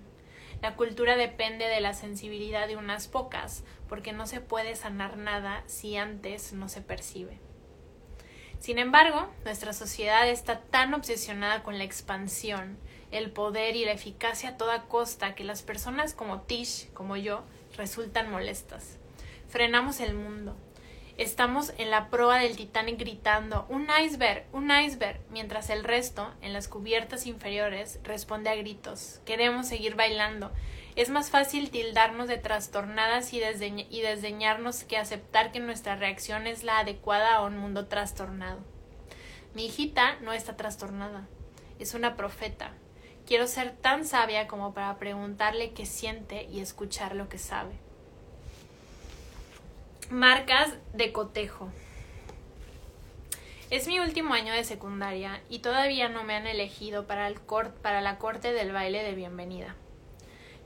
[0.62, 5.62] La cultura depende de la sensibilidad de unas pocas, porque no se puede sanar nada
[5.66, 7.38] si antes no se percibe.
[8.60, 12.78] Sin embargo, nuestra sociedad está tan obsesionada con la expansión,
[13.10, 17.44] el poder y la eficacia a toda costa que las personas como Tish, como yo,
[17.76, 18.98] resultan molestas.
[19.48, 20.56] Frenamos el mundo,
[21.18, 26.52] Estamos en la proa del Titanic gritando un iceberg, un iceberg, mientras el resto, en
[26.52, 29.20] las cubiertas inferiores, responde a gritos.
[29.26, 30.52] Queremos seguir bailando.
[30.98, 36.80] Es más fácil tildarnos de trastornadas y, desdeñarnos que aceptar que nuestra reacción es la
[36.80, 38.58] adecuada a un mundo trastornado.
[39.54, 41.28] Mi hijita no está trastornada.
[41.78, 42.72] Es una profeta.
[43.28, 47.74] Quiero ser tan sabia como para preguntarle qué siente y escuchar lo que sabe.
[50.10, 51.68] Marcas de cotejo.
[53.70, 57.36] Es mi último año de secundaria y todavía no me han elegido para, el
[57.82, 59.76] para la corte del baile de bienvenida.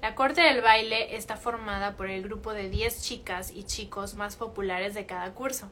[0.02, 4.34] La corte del baile está formada por el grupo de 10 chicas y chicos más
[4.36, 5.70] populares de cada curso.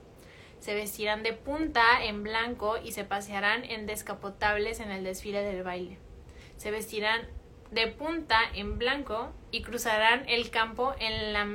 [0.61, 5.65] Se vestirán de punta en blanco y se pasearán en descapotables en el desfile del
[5.65, 5.99] baile.
[6.57, 7.27] Se vestirán
[7.73, 11.47] de punta en blanco y cruzarán el campo en la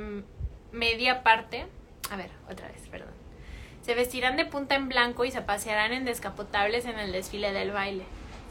[0.70, 1.66] media parte
[2.10, 3.14] a ver, otra vez, perdón.
[3.82, 7.70] Se vestirán de punta en blanco y se pasearán en descapotables en el desfile del
[7.70, 8.04] baile.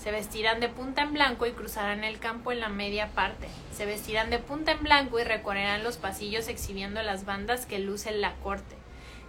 [0.05, 3.47] Se vestirán de punta en blanco y cruzarán el campo en la media parte.
[3.75, 8.21] Se vestirán de punta en blanco y recorrerán los pasillos exhibiendo las bandas que lucen
[8.21, 8.75] la corte.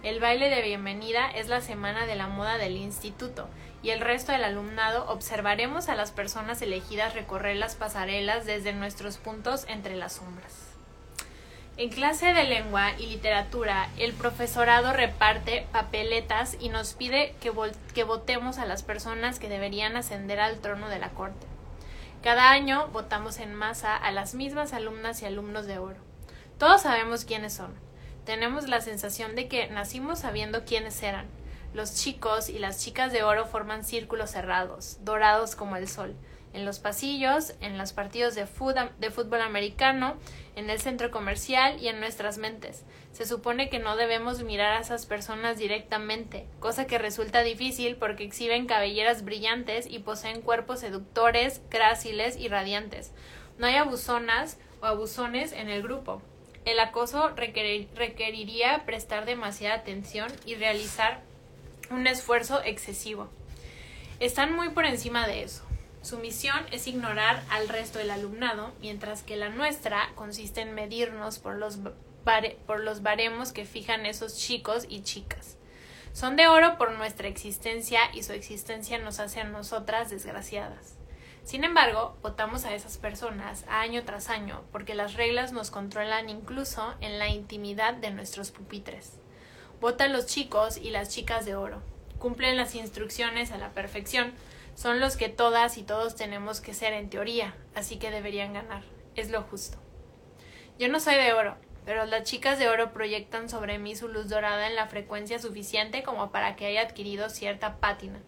[0.03, 3.49] El baile de bienvenida es la semana de la moda del instituto
[3.81, 9.17] y el resto del alumnado observaremos a las personas elegidas recorrer las pasarelas desde nuestros
[9.17, 10.66] puntos entre las sombras.
[11.77, 17.53] En clase de lengua y literatura, el profesorado reparte papeletas y nos pide que,
[17.93, 21.45] que, votemos a las personas que deberían ascender al trono de la corte.
[22.23, 25.99] Cada año votamos en masa a las mismas alumnas y alumnos de oro.
[26.57, 27.75] Todos sabemos quiénes son.
[28.25, 31.27] Tenemos la sensación de que nacimos sabiendo quiénes eran.
[31.75, 36.15] Los chicos y las chicas de oro forman círculos cerrados, dorados como el sol
[36.57, 40.17] en los pasillos, en los partidos de, fútbol americano,
[40.55, 42.83] en el centro comercial y en nuestras mentes.
[43.11, 48.23] Se supone que no debemos mirar a esas personas directamente, cosa que resulta difícil porque
[48.23, 53.11] exhiben cabelleras brillantes y poseen cuerpos seductores, gráciles y radiantes.
[53.59, 56.23] No hay abusonas o abusones en el grupo.
[56.65, 61.21] El acoso requeriría prestar demasiada atención y realizar
[61.91, 63.29] un esfuerzo excesivo.
[64.19, 65.66] Están muy por encima de eso.
[66.01, 71.39] Su misión es ignorar al resto del alumnado, mientras que la nuestra consiste en medirnos
[71.39, 71.79] por los,
[72.65, 75.57] por los baremos que fijan esos chicos y chicas.
[76.13, 80.97] Son de oro por nuestra existencia y su existencia nos hace a nosotras desgraciadas.
[81.43, 86.95] Sin embargo, votamos a esas personas año tras año porque las reglas nos controlan incluso
[86.99, 89.13] en la intimidad de nuestros pupitres.
[89.79, 91.81] Votan los chicos y las chicas de oro.
[92.19, 94.33] Cumplen las instrucciones a la perfección,
[94.77, 98.83] son los que todas y todos tenemos que ser en teoría, así que deberían ganar.
[99.15, 99.79] Es lo justo.
[100.77, 104.29] Yo no soy de oro, pero las chicas de oro proyectan sobre mí su luz
[104.29, 108.21] dorada en la frecuencia suficiente como para que haya adquirido cierta pátina.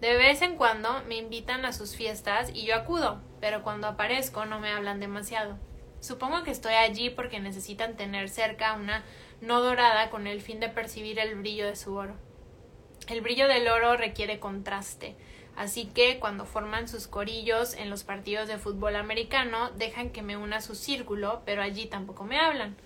[0.00, 4.46] De vez en cuando me invitan a sus fiestas y yo acudo, pero cuando aparezco
[4.46, 5.60] no me hablan demasiado.
[6.00, 9.04] Supongo que estoy allí porque necesitan tener cerca una
[9.40, 12.16] no dorada con el fin de percibir el brillo de su oro.
[13.06, 15.14] El brillo del oro requiere contraste,
[15.56, 20.36] Así que cuando forman sus corillos en los partidos de fútbol americano, dejan que me
[20.36, 22.76] una a su círculo, pero allí tampoco me hablan.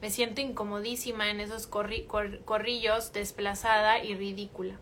[0.00, 4.78] Me siento incomodísima en esos corrillos, desplazada y ridícula.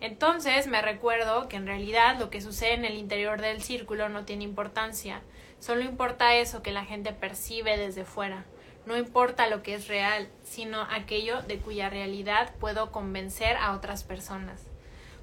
[0.00, 4.24] Entonces me recuerdo que en realidad lo que sucede en el interior del círculo no
[4.24, 5.22] tiene importancia,
[5.60, 8.44] solo importa eso que la gente percibe desde fuera.
[8.84, 14.02] No importa lo que es real, sino aquello de cuya realidad puedo convencer a otras
[14.02, 14.71] personas.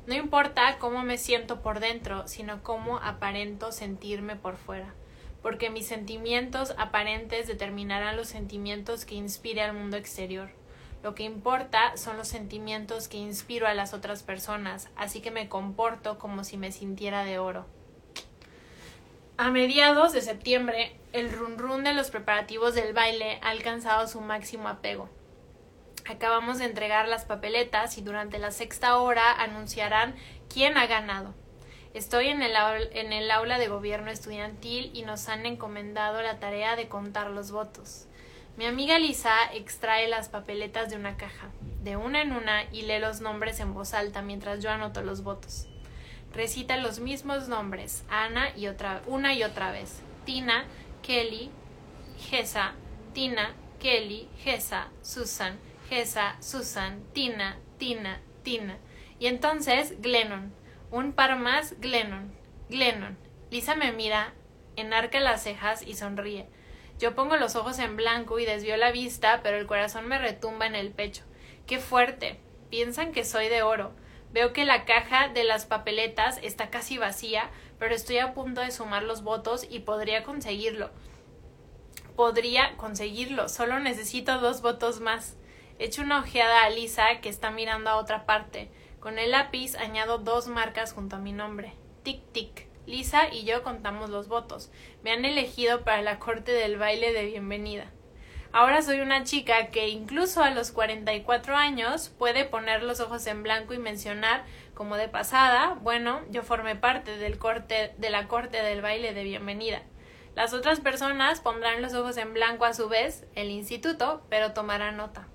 [0.10, 4.96] No importa cómo me siento por dentro, sino cómo aparento sentirme por fuera,
[5.44, 10.50] porque mis sentimientos aparentes determinarán los sentimientos que inspire al mundo exterior.
[11.04, 15.48] Lo que importa son los sentimientos que inspiro a las otras personas, así que me
[15.48, 17.68] comporto como si me sintiera de oro.
[19.38, 24.22] A mediados de septiembre, el run run de los preparativos del baile ha alcanzado su
[24.22, 25.08] máximo apego.
[26.10, 30.16] Acabamos de entregar las papeletas y durante la sexta hora anunciarán
[30.52, 31.36] quién ha ganado.
[31.94, 32.54] Estoy en el,
[32.94, 37.52] en el aula de gobierno estudiantil y nos han encomendado la tarea de contar los
[37.52, 38.08] votos.
[38.58, 41.52] Mi amiga Lisa extrae las papeletas de una caja,
[41.84, 45.22] de una en una, y lee los nombres en voz alta mientras yo anoto los
[45.22, 45.68] votos.
[46.34, 50.02] Recita los mismos nombres, Ana y otra, una y otra vez.
[50.26, 50.66] Tina,
[51.04, 51.52] Kelly,
[52.18, 52.74] Gesa,
[53.14, 58.78] Tina, Kelly, Gesa, Susan, Gesa, Susan, Tina, Tina, Tina.
[59.18, 60.54] Y entonces Glennon.
[60.92, 62.32] Un par más, Glennon.
[62.70, 63.18] Glennon.
[63.50, 64.34] Lisa me mira,
[64.76, 66.48] enarca las cejas y sonríe.
[67.00, 70.68] Yo pongo los ojos en blanco y desvío la vista, pero el corazón me retumba
[70.68, 71.24] en el pecho.
[71.66, 72.40] ¡Qué fuerte!
[72.70, 73.94] Piensan que soy de oro.
[74.32, 77.50] Veo que la caja de las papeletas está casi vacía,
[77.80, 80.92] pero estoy a punto de sumar los votos y podría conseguirlo.
[82.16, 83.50] Podría conseguirlo.
[83.50, 85.36] Solo necesito dos votos más.
[85.80, 88.70] Echo una ojeada a Lisa, que está mirando a otra parte.
[89.00, 91.72] Con el lápiz añado dos marcas junto a mi nombre.
[92.04, 92.68] Tic tic.
[92.86, 94.74] Lisa y yo contamos los votos.
[95.04, 97.86] Me han elegido para la corte del baile de bienvenida.
[98.52, 103.42] Ahora soy una chica que incluso a los 44 años puede poner los ojos en
[103.42, 108.62] blanco y mencionar como de pasada, bueno, yo formé parte del corte de la corte
[108.62, 109.84] del baile de bienvenida.
[110.36, 114.98] Las otras personas pondrán los ojos en blanco a su vez, el instituto, pero tomarán
[114.98, 115.30] nota.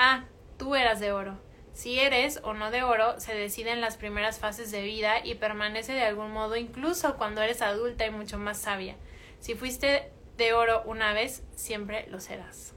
[0.00, 0.26] Ah,
[0.58, 1.36] tú eras de oro.
[1.74, 5.34] Si eres o no de oro se decide en las primeras fases de vida y
[5.34, 8.94] permanece de algún modo incluso cuando eres adulta y mucho más sabia.
[9.40, 12.74] Si fuiste de oro una vez, siempre lo serás.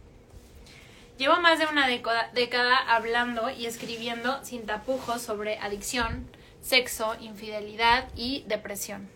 [1.20, 6.28] Llevo más de una década hablando y escribiendo sin tapujos sobre adicción,
[6.60, 9.08] sexo, infidelidad y depresión.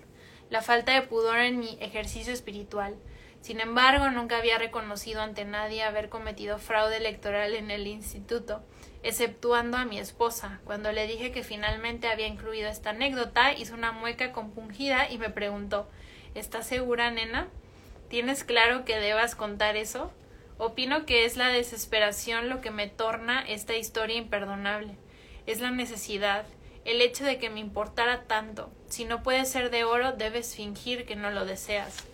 [0.52, 2.96] La falta de pudor en mi ejercicio espiritual.
[3.46, 8.64] Sin embargo, nunca había reconocido ante nadie haber cometido fraude electoral en el instituto
[9.04, 10.62] exceptuando a mi esposa.
[10.64, 15.30] Cuando le dije que finalmente había incluido esta anécdota, hizo una mueca compungida y me
[15.30, 15.88] preguntó
[16.34, 17.48] ¿Estás segura, nena?
[18.10, 20.12] ¿Tienes claro que debas contar eso?
[20.58, 24.98] Opino que es la desesperación lo que me torna esta historia imperdonable.
[25.46, 26.48] Es la necesidad,
[26.84, 28.72] el hecho de que me importara tanto.
[28.90, 32.08] Si no puedes ser de oro, debes fingir que no lo deseas.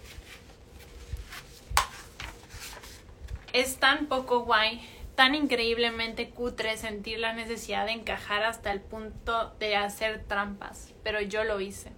[3.54, 4.82] Es tan poco guay
[5.16, 11.22] tan increíblemente cutre sentir la necesidad de encajar hasta el punto de hacer trampas, pero
[11.22, 11.92] yo lo hice.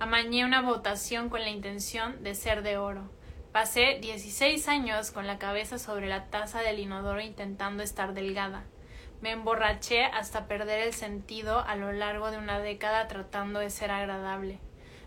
[0.00, 3.08] Amañé una votación con la intención de ser de oro.
[3.52, 8.64] Pasé 16 años con la cabeza sobre la taza del inodoro intentando estar delgada.
[9.22, 13.90] Me emborraché hasta perder el sentido a lo largo de una década tratando de ser
[13.92, 14.58] agradable.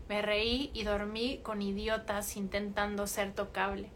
[0.08, 3.91] Me reí y dormí con idiotas intentando ser tocable.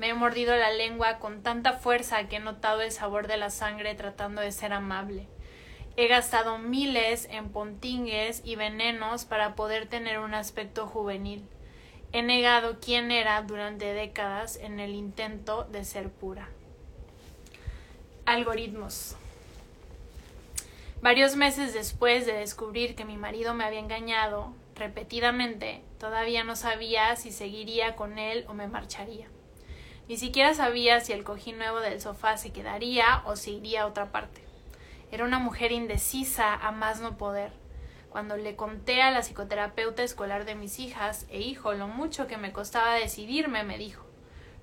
[0.00, 3.50] Me he mordido la lengua con tanta fuerza que he notado el sabor de la
[3.50, 5.26] sangre tratando de ser amable.
[5.94, 11.46] He gastado miles en pontingues y venenos para poder tener un aspecto juvenil.
[12.12, 16.48] He negado quién era durante décadas en el intento de ser pura.
[18.24, 19.16] Algoritmos.
[21.02, 27.16] Varios meses después de descubrir que mi marido me había engañado repetidamente, todavía no sabía
[27.16, 29.28] si seguiría con él o me marcharía.
[30.10, 33.86] Ni siquiera sabía si el cojín nuevo del sofá se quedaría o se iría a
[33.86, 34.42] otra parte.
[35.12, 37.52] Era una mujer indecisa a más no poder.
[38.08, 42.38] Cuando le conté a la psicoterapeuta escolar de mis hijas e hijo lo mucho que
[42.38, 44.04] me costaba decidirme, me dijo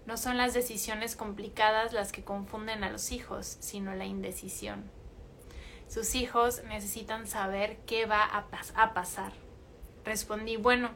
[0.05, 4.91] No son las decisiones complicadas las que confunden a los hijos, sino la indecisión.
[5.87, 9.31] Sus hijos necesitan saber qué va a, a pasar.
[10.03, 10.89] Respondí Bueno,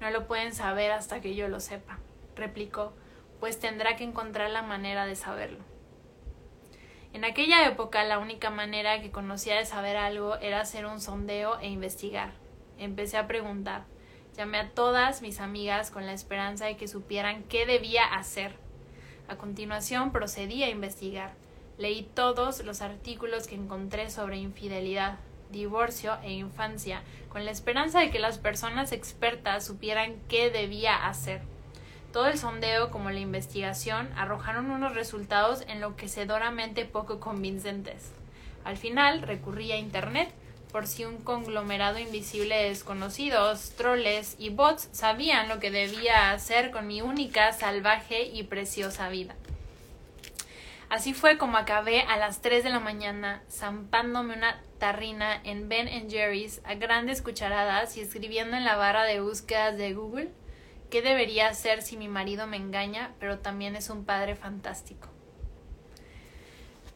[0.00, 1.98] no lo pueden saber hasta que yo lo sepa.
[2.34, 2.94] Replicó
[3.40, 5.64] pues tendrá que encontrar la manera de saberlo.
[7.12, 11.58] En aquella época la única manera que conocía de saber algo era hacer un sondeo
[11.58, 12.32] e investigar.
[12.78, 13.84] Empecé a preguntar.
[14.36, 18.54] Llamé a todas mis amigas con la esperanza de que supieran qué debía hacer.
[19.26, 21.34] A continuación procedí a investigar.
[21.78, 25.18] Leí todos los artículos que encontré sobre infidelidad.
[25.50, 31.42] divorcio e infancia, con la esperanza de que las personas expertas supieran qué debía hacer.
[32.12, 38.10] Todo el sondeo como la investigación arrojaron unos resultados enloquecedoramente poco convincentes.
[38.64, 40.32] Al final recurrí a Internet
[40.72, 46.70] por si un conglomerado invisible de desconocidos, troles y bots sabían lo que debía hacer
[46.70, 49.34] con mi única, salvaje y preciosa vida.
[50.88, 56.10] Así fue como acabé a las 3 de la mañana zampándome una tarrina en Ben
[56.10, 60.32] Jerry's a grandes cucharadas y escribiendo en la barra de búsquedas de Google
[60.90, 65.08] qué debería hacer si mi marido me engaña, pero también es un padre fantástico.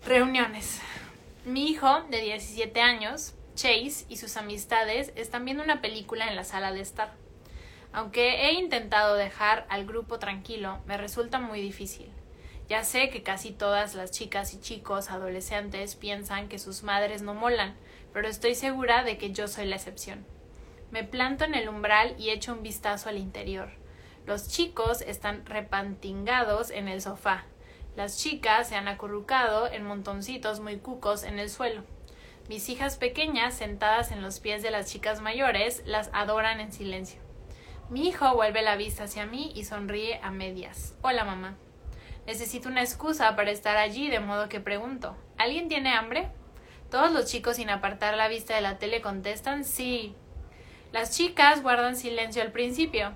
[0.04, 0.80] Reuniones.
[1.46, 6.44] Mi hijo, de 17 años, Chase y sus amistades están viendo una película en la
[6.44, 7.12] sala de estar.
[7.92, 12.10] Aunque he intentado dejar al grupo tranquilo, me resulta muy difícil.
[12.68, 17.34] Ya sé que casi todas las chicas y chicos adolescentes piensan que sus madres no
[17.34, 17.76] molan,
[18.12, 20.26] pero estoy segura de que yo soy la excepción.
[20.90, 23.83] Me planto en el umbral y echo un vistazo al interior.
[24.26, 27.44] Los chicos están repantingados en el sofá.
[27.94, 31.82] Las chicas se han acurrucado en montoncitos muy cucos en el suelo.
[32.48, 37.20] Mis hijas pequeñas, sentadas en los pies de las chicas mayores, las adoran en silencio.
[37.90, 40.94] Mi hijo vuelve la vista hacia mí y sonríe a medias.
[41.02, 41.56] Hola, mamá.
[42.26, 46.28] Necesito una excusa para estar allí, de modo que pregunto ¿Alguien tiene hambre?
[46.90, 50.14] Todos los chicos sin apartar la vista de la tele contestan sí.
[50.92, 53.12] Las chicas guardan silencio al principio.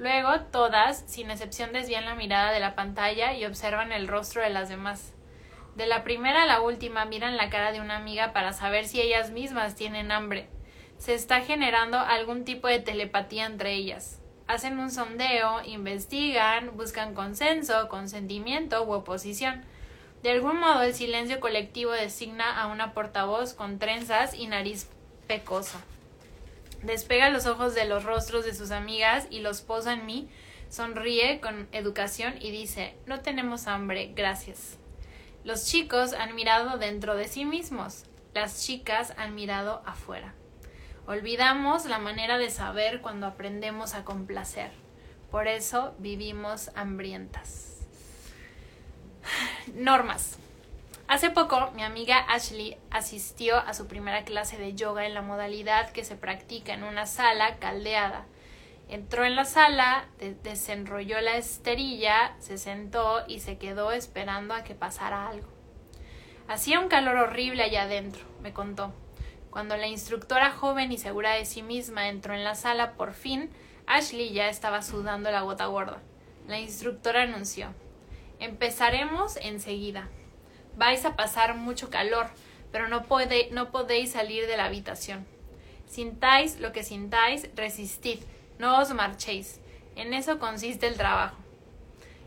[0.00, 4.48] Luego, todas, sin excepción, desvían la mirada de la pantalla y observan el rostro de
[4.48, 5.12] las demás.
[5.76, 8.98] De la primera a la última miran la cara de una amiga para saber si
[8.98, 10.48] ellas mismas tienen hambre.
[10.96, 14.22] Se está generando algún tipo de telepatía entre ellas.
[14.46, 19.66] Hacen un sondeo, investigan, buscan consenso, consentimiento u oposición.
[20.22, 24.88] De algún modo el silencio colectivo designa a una portavoz con trenzas y nariz
[25.26, 25.78] pecosa.
[26.82, 30.28] Despega los ojos de los rostros de sus amigas y los posa en mí,
[30.68, 34.78] sonríe con educación y dice No tenemos hambre, gracias.
[35.44, 38.04] Los chicos han mirado dentro de sí mismos,
[38.34, 40.34] las chicas han mirado afuera.
[41.06, 44.70] Olvidamos la manera de saber cuando aprendemos a complacer.
[45.30, 47.78] Por eso vivimos hambrientas.
[49.74, 50.38] Normas.
[51.10, 55.90] Hace poco mi amiga Ashley asistió a su primera clase de yoga en la modalidad
[55.90, 58.26] que se practica en una sala caldeada
[58.88, 60.04] Entró en la sala,
[60.44, 65.48] desenrolló la esterilla, se sentó y se quedó esperando a que pasara algo.
[66.46, 68.94] Hacía un calor horrible allá adentro, me contó.
[69.50, 73.50] Cuando la instructora joven y segura de sí misma entró en la sala, por fin,
[73.88, 76.00] Ashley ya estaba sudando la gota gorda.
[76.46, 77.74] La instructora anunció
[78.38, 80.08] Empezaremos enseguida.
[80.76, 82.28] Vais a pasar mucho calor,
[82.72, 83.04] pero no,
[83.52, 85.26] no podéis salir de la habitación.
[85.86, 88.20] Sintáis lo que sintáis, resistid
[88.60, 89.58] no os marchéis.
[89.96, 91.36] En eso consiste el trabajo.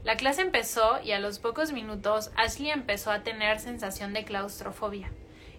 [0.03, 5.11] La clase empezó y a los pocos minutos Ashley empezó a tener sensación de claustrofobia.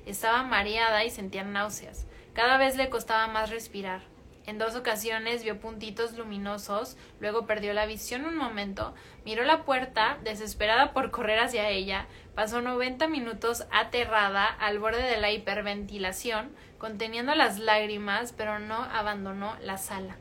[0.04, 2.06] Estaba mareada y sentía náuseas.
[2.34, 4.02] Cada vez le costaba más respirar.
[4.46, 10.18] En dos ocasiones vio puntitos luminosos, luego perdió la visión un momento, miró la puerta,
[10.22, 17.34] desesperada por correr hacia ella, pasó 90 minutos aterrada al borde de la hiperventilación, conteniendo
[17.34, 20.16] las lágrimas, pero no abandonó la sala.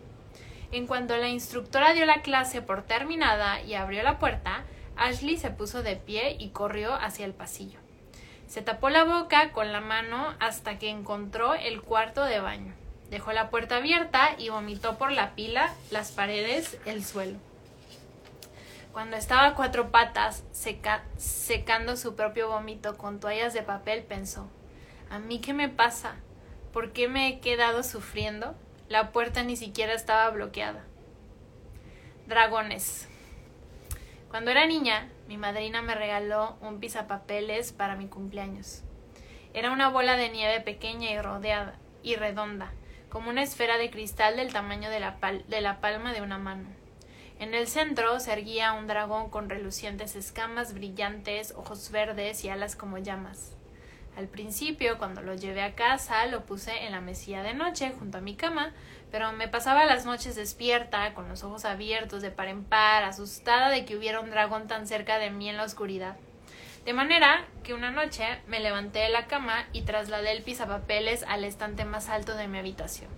[0.71, 4.63] En cuanto la instructora dio la clase por terminada y abrió la puerta,
[4.95, 7.79] Ashley se puso de pie y corrió hacia el pasillo.
[8.47, 12.82] Se tapó la boca con la mano hasta que encontró el cuarto de baño.
[13.13, 17.37] Dejó la puerta abierta y vomitó por la pila, las paredes, el suelo.
[18.91, 20.43] Cuando estaba a cuatro patas,
[21.17, 24.49] secando su propio vómito con toallas de papel, pensó
[25.11, 26.15] ¿A mí qué me pasa?
[26.71, 28.55] ¿Por qué me he quedado sufriendo?
[28.89, 30.83] La puerta ni siquiera estaba bloqueada.
[32.25, 33.07] Dragones.
[34.27, 38.81] Cuando era niña, mi madrina me regaló un pisapapeles para mi cumpleaños.
[39.53, 42.73] Era una bola de nieve pequeña y rodeada y redonda,
[43.13, 46.67] como una esfera de cristal del tamaño de la, de la palma de una mano.
[47.37, 52.75] En el centro se erguía un dragón con relucientes escamas brillantes, ojos verdes y alas
[52.75, 53.55] como llamas.
[54.17, 58.17] Al principio, cuando lo llevé a casa, lo puse en la mesilla de noche junto
[58.17, 58.73] a mi cama,
[59.11, 63.69] pero me pasaba las noches despierta, con los ojos abiertos de par en par, asustada
[63.69, 66.17] de que hubiera un dragón tan cerca de mí en la oscuridad.
[66.85, 71.45] De manera que una noche me levanté de la cama y trasladé el pisapapeles al
[71.45, 73.09] estante más alto de mi habitación.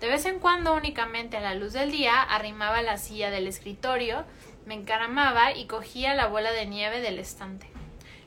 [0.00, 4.24] De vez en cuando, únicamente a la luz del día, arrimaba la silla del escritorio,
[4.66, 7.66] me encaramaba y cogía la bola de nieve del estante.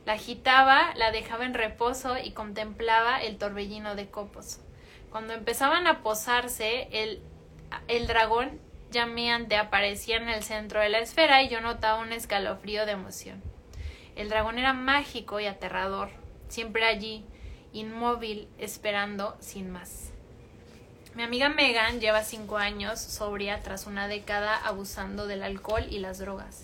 [0.06, 4.60] La agitaba, la dejaba en reposo y contemplaba el torbellino de copos.
[5.12, 7.22] Cuando empezaban a posarse, el,
[7.88, 12.88] el dragón llameante aparecía en el centro de la esfera y yo notaba un escalofrío
[12.88, 13.44] de emoción.
[14.18, 16.10] El dragón era mágico y aterrador,
[16.50, 17.24] siempre allí,
[17.72, 20.10] inmóvil, esperando sin más.
[21.14, 26.18] Mi amiga Megan lleva cinco años sobria tras una década abusando del alcohol y las
[26.18, 26.64] drogas.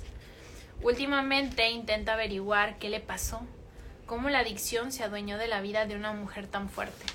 [0.82, 3.42] Últimamente intenta averiguar qué le pasó,
[4.08, 7.06] cómo la adicción se adueñó de la vida de una mujer tan fuerte.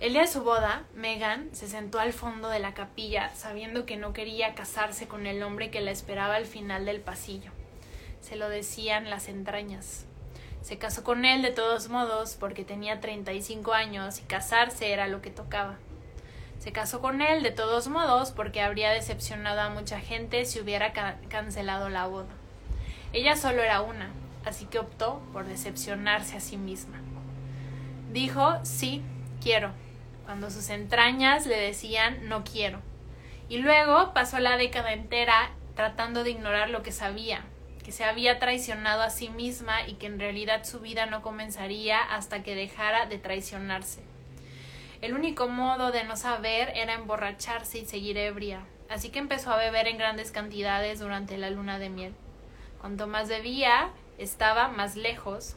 [0.00, 3.96] El día de su boda, Megan se sentó al fondo de la capilla sabiendo que
[3.96, 7.52] no quería casarse con el hombre que la esperaba al final del pasillo.
[8.20, 10.06] Se lo decían las entrañas.
[10.62, 15.22] Se casó con él de todos modos porque tenía 35 años y casarse era lo
[15.22, 15.76] que tocaba.
[16.58, 20.92] Se casó con él de todos modos porque habría decepcionado a mucha gente si hubiera
[21.28, 22.34] cancelado la boda.
[23.12, 24.10] Ella solo era una,
[24.44, 27.00] así que optó por decepcionarse a sí misma.
[28.12, 29.02] Dijo, sí,
[29.40, 29.70] quiero,
[30.24, 32.80] cuando sus entrañas le decían, no quiero.
[33.48, 37.44] Y luego pasó la década entera tratando de ignorar lo que sabía,
[37.86, 42.00] que se había traicionado a sí misma y que en realidad su vida no comenzaría
[42.00, 44.00] hasta que dejara de traicionarse.
[45.02, 49.56] El único modo de no saber era emborracharse y seguir ebria, así que empezó a
[49.56, 52.12] beber en grandes cantidades durante la luna de miel.
[52.80, 55.54] Cuanto más bebía, estaba más lejos.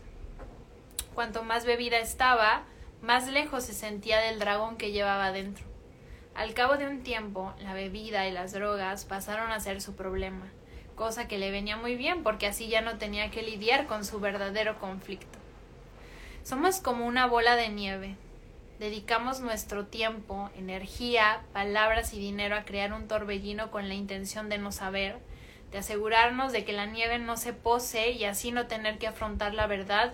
[1.16, 2.62] Cuanto más bebida estaba,
[3.02, 5.66] más lejos se sentía del dragón que llevaba dentro.
[6.36, 10.46] Al cabo de un tiempo, la bebida y las drogas pasaron a ser su problema,
[11.00, 14.20] cosa que le venía muy bien porque así ya no tenía que lidiar con su
[14.20, 15.39] verdadero conflicto.
[16.43, 18.18] Somos como una bola de nieve,
[18.80, 24.58] dedicamos nuestro tiempo, energía, palabras y dinero a crear un torbellino con la intención de
[24.58, 25.20] no saber,
[25.72, 29.54] de asegurarnos de que la nieve no se pose y así no tener que afrontar
[29.54, 30.14] la verdad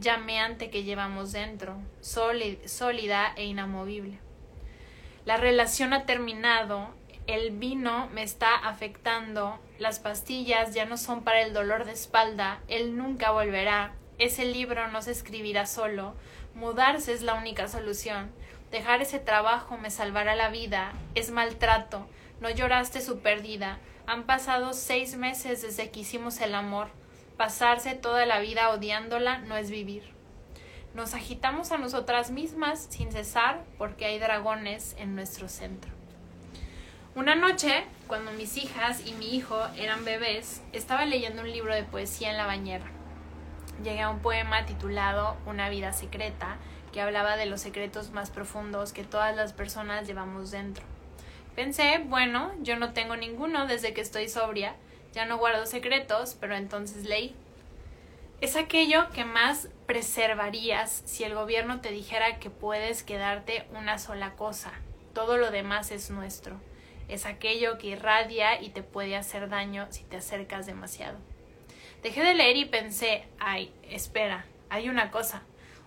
[0.00, 4.18] llameante que llevamos dentro, sólida e inamovible.
[5.26, 6.88] La relación ha terminado,
[7.26, 12.60] el vino me está afectando, las pastillas ya no son para el dolor de espalda,
[12.68, 16.14] él nunca volverá, ese libro no se escribirá solo,
[16.54, 18.30] Mudarse es la única solución.
[18.70, 20.92] Dejar ese trabajo me salvará la vida.
[21.14, 22.06] Es maltrato.
[22.40, 23.78] No lloraste su pérdida.
[24.06, 26.88] Han pasado seis meses desde que hicimos el amor.
[27.36, 30.12] Pasarse toda la vida odiándola no es vivir.
[30.94, 36.01] Nos agitamos a nosotras mismas sin cesar porque hay dragones en nuestro centro.
[37.14, 41.84] Una noche, cuando mis hijas y mi hijo eran bebés, estaba leyendo un libro de
[41.84, 42.90] poesía en la bañera
[43.82, 46.56] llegué a un poema titulado Una vida secreta,
[46.92, 50.84] que hablaba de los secretos más profundos que todas las personas llevamos dentro.
[51.56, 54.74] Pensé, bueno, yo no tengo ninguno desde que estoy sobria,
[55.12, 57.34] ya no guardo secretos, pero entonces leí.
[58.40, 64.32] Es aquello que más preservarías si el gobierno te dijera que puedes quedarte una sola
[64.32, 64.72] cosa,
[65.14, 66.56] todo lo demás es nuestro.
[67.12, 71.18] Es aquello que irradia y te puede hacer daño si te acercas demasiado.
[72.02, 75.42] Dejé de leer y pensé, ay, espera, hay una cosa,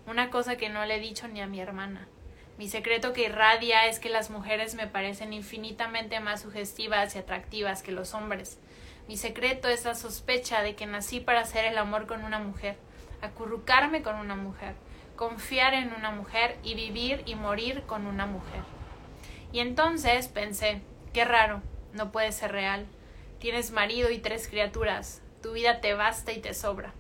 [0.05, 2.07] una cosa que no le he dicho ni a mi hermana.
[2.59, 7.81] Mi secreto que irradia es que las mujeres me parecen infinitamente más sugestivas y atractivas
[7.81, 8.59] que los hombres.
[9.07, 12.77] Mi secreto es la sospecha de que nací para hacer el amor con una mujer,
[13.23, 14.75] acurrucarme con una mujer,
[15.15, 18.61] confiar en una mujer y vivir y morir con una mujer.
[19.51, 20.83] Y entonces pensé,
[21.15, 21.61] qué raro,
[21.93, 22.85] no puede ser real.
[23.39, 26.93] Tienes marido y tres criaturas, tu vida te basta y te sobra.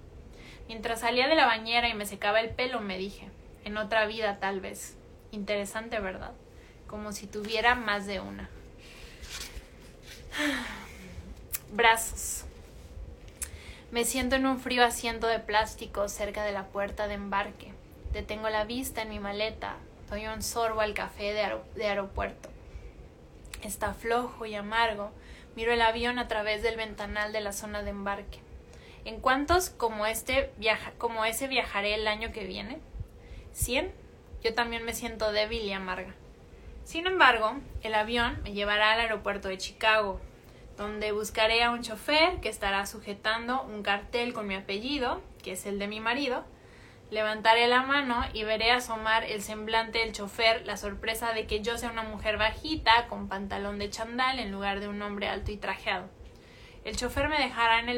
[0.69, 3.27] Mientras salía de la bañera y me secaba el pelo, me dije,
[3.65, 4.95] en otra vida tal vez.
[5.31, 6.31] Interesante, ¿verdad?
[6.87, 8.49] Como si tuviera más de una.
[11.73, 12.45] Brazos.
[13.91, 17.73] Me siento en un frío asiento de plástico cerca de la puerta de embarque.
[18.13, 19.75] Detengo la vista en mi maleta.
[20.09, 22.54] Doy un sorbo al café de, de aeropuerto.
[23.65, 25.11] Está flojo y amargo
[25.55, 28.39] Miro el avión a través del ventanal de la zona de embarque.
[29.05, 32.79] ¿En cuántos como, este viaja, como ese viajaré el año que viene?
[33.53, 33.93] ¿Cien?
[34.43, 36.13] Yo también me siento débil y amarga.
[36.83, 40.19] Sin embargo, el avión me llevará al aeropuerto de Chicago,
[40.75, 45.65] donde buscaré a un chofer que estará sujetando un cartel con mi apellido, que es
[45.65, 46.43] el de mi marido,
[47.11, 51.77] Levantaré la mano y veré asomar el semblante del chofer, la sorpresa de que yo
[51.77, 55.57] sea una mujer bajita con pantalón de chandal en lugar de un hombre alto y
[55.57, 56.09] trajeado.
[56.83, 57.89] El chofer me dejará en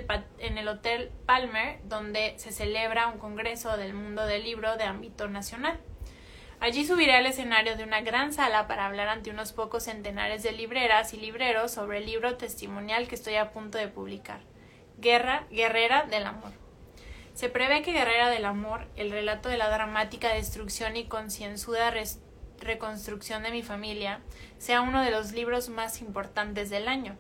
[0.57, 5.77] el, Hotel Palmer, donde se celebra un congreso del mundo del libro de ámbito nacional.
[6.59, 10.53] Allí subiré al escenario de una gran sala para hablar ante unos pocos centenares de
[10.53, 14.39] libreras y libreros sobre el libro testimonial que estoy a punto de publicar.
[14.97, 16.66] Guerra, Guerrera del Amor.
[17.37, 21.93] Se prevé que Guerrera del Amor, el relato de la dramática destrucción y concienzuda
[22.57, 24.21] reconstrucción de mi familia,
[24.57, 27.15] sea uno de los libros más importantes del año.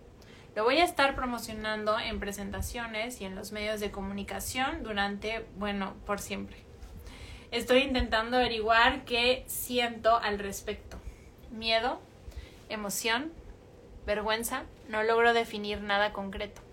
[0.55, 5.93] Lo voy a estar promocionando en presentaciones y en los medios de comunicación durante, bueno,
[6.07, 6.57] por siempre.
[7.51, 10.97] Estoy intentando averiguar qué siento al respecto.
[11.51, 12.01] Miedo,
[12.69, 13.31] emoción,
[14.07, 16.63] vergüenza, no logro definir nada concreto.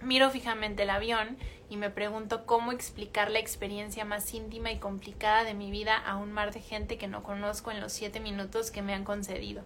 [0.00, 1.38] Miro fijamente el avión
[1.72, 6.16] y me pregunto cómo explicar la experiencia más íntima y complicada de mi vida a
[6.16, 9.64] un mar de gente que no conozco en los siete minutos que me han concedido.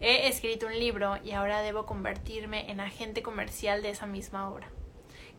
[0.00, 4.70] He escrito un libro y ahora debo convertirme en agente comercial de esa misma obra.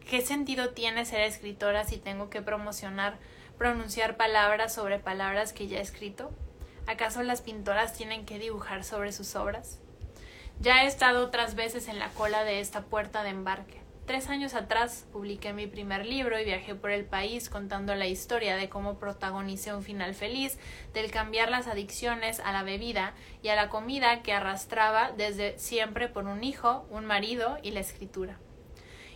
[0.06, 3.18] ¿Qué sentido tiene ser escritora si tengo que promocionar,
[3.58, 6.30] pronunciar palabras sobre palabras que ya he escrito?
[6.88, 9.80] ¿Acaso las pintoras tienen que dibujar sobre sus obras?
[10.60, 13.80] Ya he estado otras veces en la cola de esta puerta de embarque.
[14.10, 18.56] Tres años atrás publiqué mi primer libro y viajé por el país contando la historia
[18.56, 20.58] de cómo protagonicé un final feliz,
[20.96, 26.08] del cambiar las adicciones a la bebida y a la comida que arrastraba desde siempre
[26.08, 28.40] por un hijo, un marido y la escritura.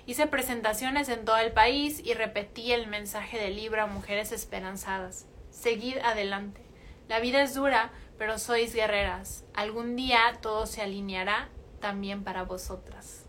[0.06, 5.26] Hice presentaciones en todo el país y repetí el mensaje del libro a mujeres esperanzadas.
[5.50, 6.62] Seguid adelante.
[7.10, 7.89] La vida es dura,
[8.20, 9.44] pero sois guerreras.
[9.56, 13.22] Algún día todo se alineará también para vosotras.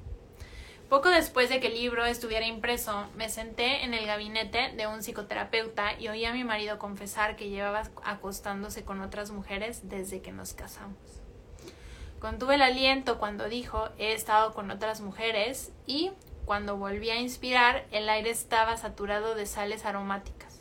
[0.95, 5.03] Poco después de que el libro estuviera impreso, me senté en el gabinete de un
[5.03, 10.31] psicoterapeuta y oí a mi marido confesar que llevaba acostándose con otras mujeres desde que
[10.31, 10.97] nos casamos.
[12.21, 16.13] Contuve el aliento cuando dijo he estado con otras mujeres y
[16.45, 20.61] cuando volví a inspirar el aire estaba saturado de sales aromáticas.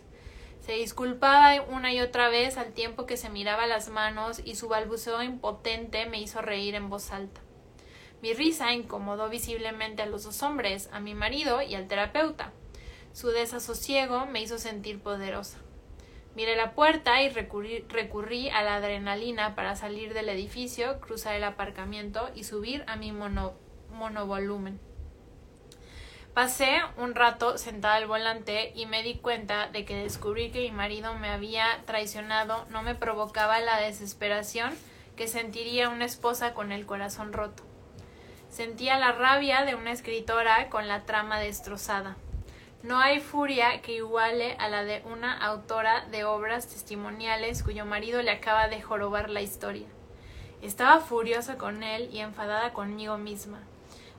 [0.65, 4.67] Se disculpaba una y otra vez al tiempo que se miraba las manos y su
[4.67, 7.39] balbuceo impotente me hizo reír en voz alta.
[8.23, 12.53] Mi risa incomodó visiblemente a los dos hombres, a mi marido y al terapeuta.
[13.11, 15.57] Su desasosiego me hizo sentir poderosa.
[16.33, 22.29] Miré la puerta y recurrí, a la adrenalina para salir del edificio, cruzar el aparcamiento
[22.33, 24.79] y subir a mi monovolumen.
[26.33, 30.71] Pasé un rato sentada al volante y me di cuenta de que descubrir que mi
[30.71, 34.73] marido me había traicionado no me provocaba la desesperación
[35.17, 37.72] que sentiría una esposa con el corazón roto.
[38.53, 42.17] Sentía la rabia de una escritora con la trama destrozada.
[42.83, 48.21] No hay furia que iguale a la de una autora de obras testimoniales cuyo marido
[48.21, 49.87] le acaba de jorobar la historia.
[50.61, 53.59] Estaba furiosa con él y enfadada conmigo misma.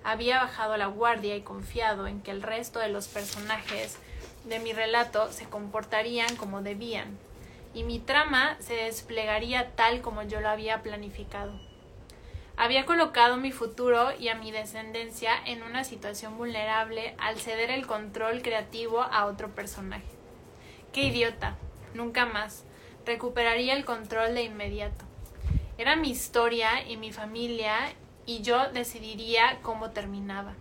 [0.02, 3.98] Había bajado la guardia y confiado en que el resto de los personajes
[4.46, 7.18] de mi relato se comportarían como debían,
[7.72, 11.52] y mi trama se desplegaría tal como yo lo había planificado.
[12.56, 17.84] Había colocado mi futuro y a mi descendencia en una situación vulnerable al ceder el
[17.84, 20.04] control creativo a otro personaje.
[20.92, 21.56] ¡Qué idiota!
[21.94, 22.64] Nunca más.
[23.04, 25.04] Recuperaría el control de inmediato.
[25.78, 27.92] Era mi historia y mi familia
[28.24, 30.54] y yo decidiría cómo terminaba.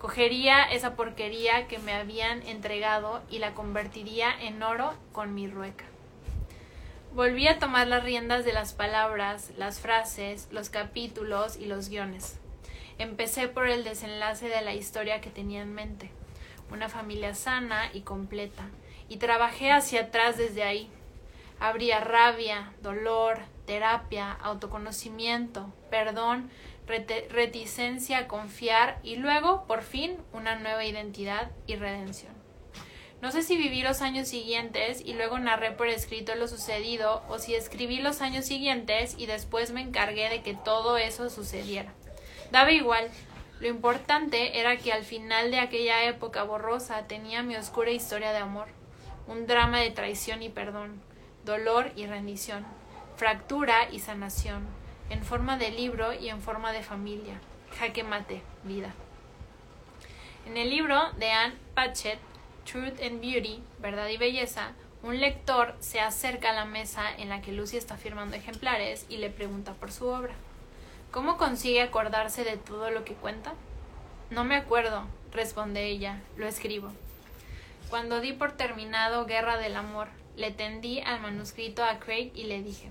[0.00, 5.84] Cogería esa porquería que me habían entregado y la convertiría en oro con mi rueca.
[7.18, 12.38] Volví a tomar las riendas de las palabras, las frases, los capítulos y los guiones.
[12.96, 16.12] Empecé por el desenlace de la historia que tenía en mente,
[16.70, 18.68] una familia sana y completa,
[19.08, 20.92] y trabajé hacia atrás desde ahí.
[21.58, 26.52] Habría rabia, dolor, terapia, autoconocimiento, perdón,
[26.86, 32.37] reticencia a confiar y luego, por fin, una nueva identidad y redención.
[33.20, 37.40] No sé si viví los años siguientes y luego narré por escrito lo sucedido o
[37.40, 41.92] si escribí los años siguientes y después me encargué de que todo eso sucediera.
[42.52, 43.10] Daba igual.
[43.58, 48.38] Lo importante era que al final de aquella época borrosa tenía mi oscura historia de
[48.38, 48.68] amor,
[49.26, 51.02] un drama de traición y perdón,
[51.44, 52.64] dolor y rendición,
[53.16, 54.64] fractura y sanación,
[55.10, 57.40] en forma de libro y en forma de familia.
[57.80, 58.94] Jaque mate, vida.
[60.46, 62.20] En el libro de Anne Patchett
[62.70, 67.40] Truth and Beauty, Verdad y Belleza, un lector se acerca a la mesa en la
[67.40, 70.34] que Lucy está firmando ejemplares y le pregunta por su obra.
[71.10, 73.54] ¿Cómo consigue acordarse de todo lo que cuenta?
[74.28, 76.92] No me acuerdo, responde ella, lo escribo.
[77.88, 82.62] Cuando di por terminado Guerra del Amor, le tendí al manuscrito a Craig y le
[82.62, 82.90] dije,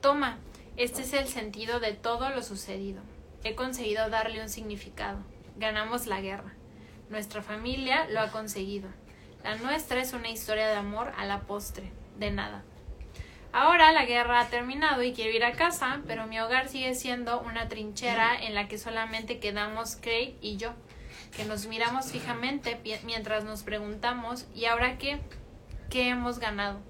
[0.00, 0.38] Toma,
[0.78, 3.02] este es el sentido de todo lo sucedido.
[3.42, 5.18] He conseguido darle un significado.
[5.58, 6.54] Ganamos la guerra.
[7.10, 8.88] Nuestra familia lo ha conseguido.
[9.42, 12.64] La nuestra es una historia de amor a la postre, de nada.
[13.52, 17.40] Ahora la guerra ha terminado y quiero ir a casa, pero mi hogar sigue siendo
[17.40, 20.74] una trinchera en la que solamente quedamos Craig y yo.
[21.36, 25.20] que nos miramos fijamente mientras nos preguntamos, ¿y ahora qué?
[25.90, 26.80] ¿Qué hemos ganado?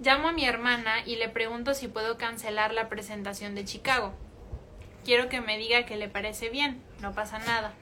[0.00, 4.14] Llamo a mi hermana y le pregunto si puedo cancelar la presentación de Chicago.
[5.04, 7.74] Quiero que me diga que le parece bien, no pasa nada.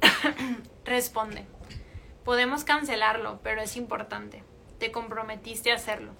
[0.84, 1.46] Responde.
[2.24, 4.42] Podemos cancelarlo, pero es importante.
[4.78, 6.12] Te comprometiste a hacerlo.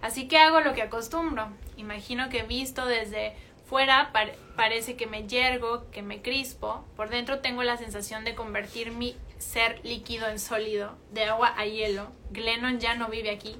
[0.00, 1.48] Así que hago lo que acostumbro.
[1.76, 3.34] Imagino que visto desde
[3.66, 4.12] fuera
[4.56, 6.84] parece que me yergo, que me crispo.
[6.96, 11.66] Por dentro tengo la sensación de convertir mi ser líquido en sólido, de agua a
[11.66, 12.12] hielo.
[12.30, 13.56] Glennon ya no vive aquí.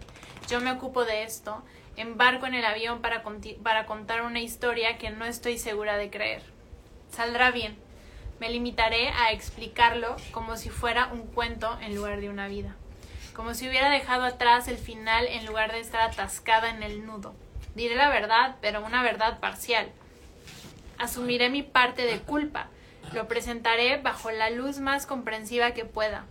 [0.48, 1.62] Yo me ocupo de esto.
[1.96, 3.22] Embarco en el avión para,
[3.62, 6.42] para contar una historia que no estoy segura de creer.
[7.10, 7.85] Saldrá bien.
[8.38, 12.76] Me limitaré a explicarlo como si fuera un cuento en lugar de una vida.
[13.34, 17.34] Como si hubiera dejado atrás el final en lugar de estar atascada en el nudo.
[17.74, 19.90] Diré la verdad, pero una verdad parcial.
[20.98, 22.68] Asumiré mi parte de culpa.
[23.12, 26.26] Lo presentaré bajo la luz más comprensiva que pueda.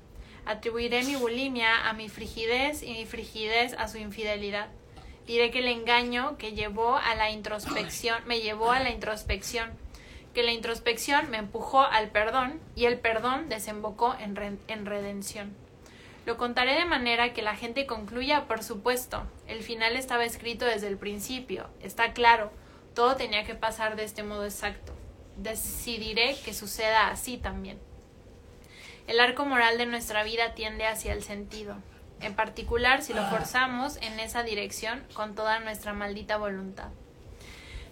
[0.45, 4.68] Atribuiré mi bulimia a mi frigidez y mi frigidez a su infidelidad.
[5.26, 9.72] Diré que el engaño que llevó a la introspección me llevó a la introspección
[10.36, 15.55] que la introspección me empujó al perdón y el perdón desembocó en, en redención.
[16.25, 20.88] Lo contaré de manera que la gente concluya, por supuesto, el final estaba escrito desde
[20.88, 22.51] el principio, está claro,
[22.93, 24.93] todo tenía que pasar de este modo exacto.
[25.38, 27.79] Decidiré que suceda así también.
[29.07, 31.77] El arco moral de nuestra vida tiende hacia el sentido,
[32.19, 36.89] en particular si lo forzamos en esa dirección con toda nuestra maldita voluntad.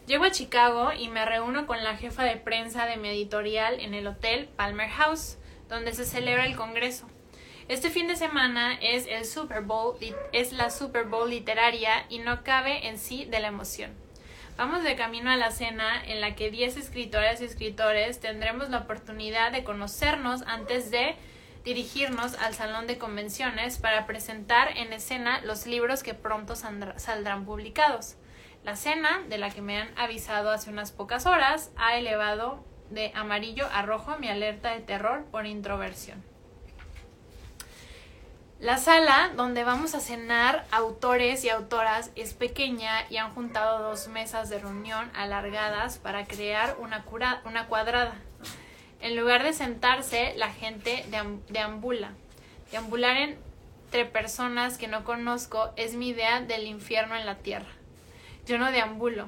[0.06, 3.94] Llego a Chicago y me reúno con la jefa de prensa de mi editorial en
[3.94, 5.38] el hotel Palmer House,
[5.70, 7.08] donde se celebra el Congreso.
[7.70, 9.96] Este fin de semana es el Super Bowl,
[10.34, 13.94] es la Super Bowl literaria y no cabe en sí de la emoción.
[14.58, 18.80] Vamos de camino a la cena en la que 10 escritoras y escritores tendremos la
[18.80, 21.16] oportunidad de conocernos antes de
[21.64, 28.18] dirigirnos al salón de convenciones para presentar en escena los libros que pronto saldrán publicados.
[28.64, 33.12] La cena, de la que me han avisado hace unas pocas horas, ha elevado de
[33.14, 36.24] amarillo a rojo mi alerta de terror por introversión.
[38.60, 44.08] La sala donde vamos a cenar autores y autoras es pequeña y han juntado dos
[44.08, 47.04] mesas de reunión alargadas para crear una,
[47.44, 48.16] una cuadrada.
[49.02, 51.06] En lugar de sentarse, la gente
[51.50, 52.14] deambula.
[52.72, 57.68] Deambular entre personas que no conozco es mi idea del infierno en la tierra.
[58.46, 59.28] Yo no deambulo.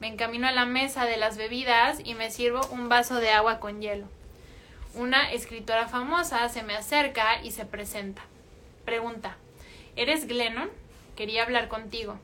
[0.00, 3.60] Me encamino a la mesa de las bebidas y me sirvo un vaso de agua
[3.60, 4.08] con hielo.
[4.94, 8.22] Una escritora famosa se me acerca y se presenta.
[8.84, 9.36] Pregunta,
[9.94, 10.70] ¿eres Glennon?
[11.14, 12.18] Quería hablar contigo.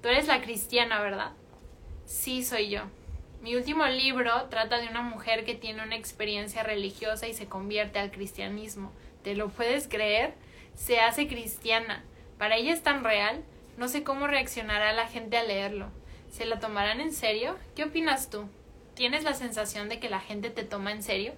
[0.00, 1.32] Tú eres la cristiana, ¿verdad?
[2.06, 2.82] Sí, soy yo.
[3.42, 7.98] Mi último libro trata de una mujer que tiene una experiencia religiosa y se convierte
[7.98, 8.90] al cristianismo.
[9.22, 10.34] ¿Te lo puedes creer?
[10.74, 12.02] Se hace cristiana.
[12.38, 13.44] Para ella es tan real
[13.76, 15.90] no sé cómo reaccionará la gente al leerlo.
[16.30, 17.56] ¿Se la tomarán en serio?
[17.74, 18.48] ¿Qué opinas tú?
[18.94, 21.34] ¿Tienes la sensación de que la gente te toma en serio?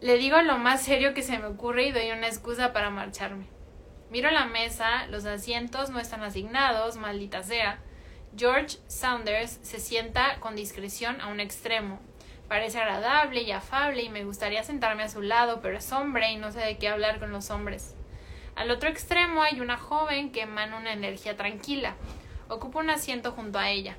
[0.00, 3.46] Le digo lo más serio que se me ocurre y doy una excusa para marcharme.
[4.10, 7.78] Miro la mesa, los asientos no están asignados, maldita sea.
[8.36, 12.00] George Saunders se sienta con discreción a un extremo.
[12.48, 16.36] Parece agradable y afable y me gustaría sentarme a su lado, pero es hombre y
[16.36, 17.94] no sé de qué hablar con los hombres.
[18.60, 21.94] Al otro extremo hay una joven que emana una energía tranquila.
[22.50, 23.96] Ocupa un asiento junto a ella.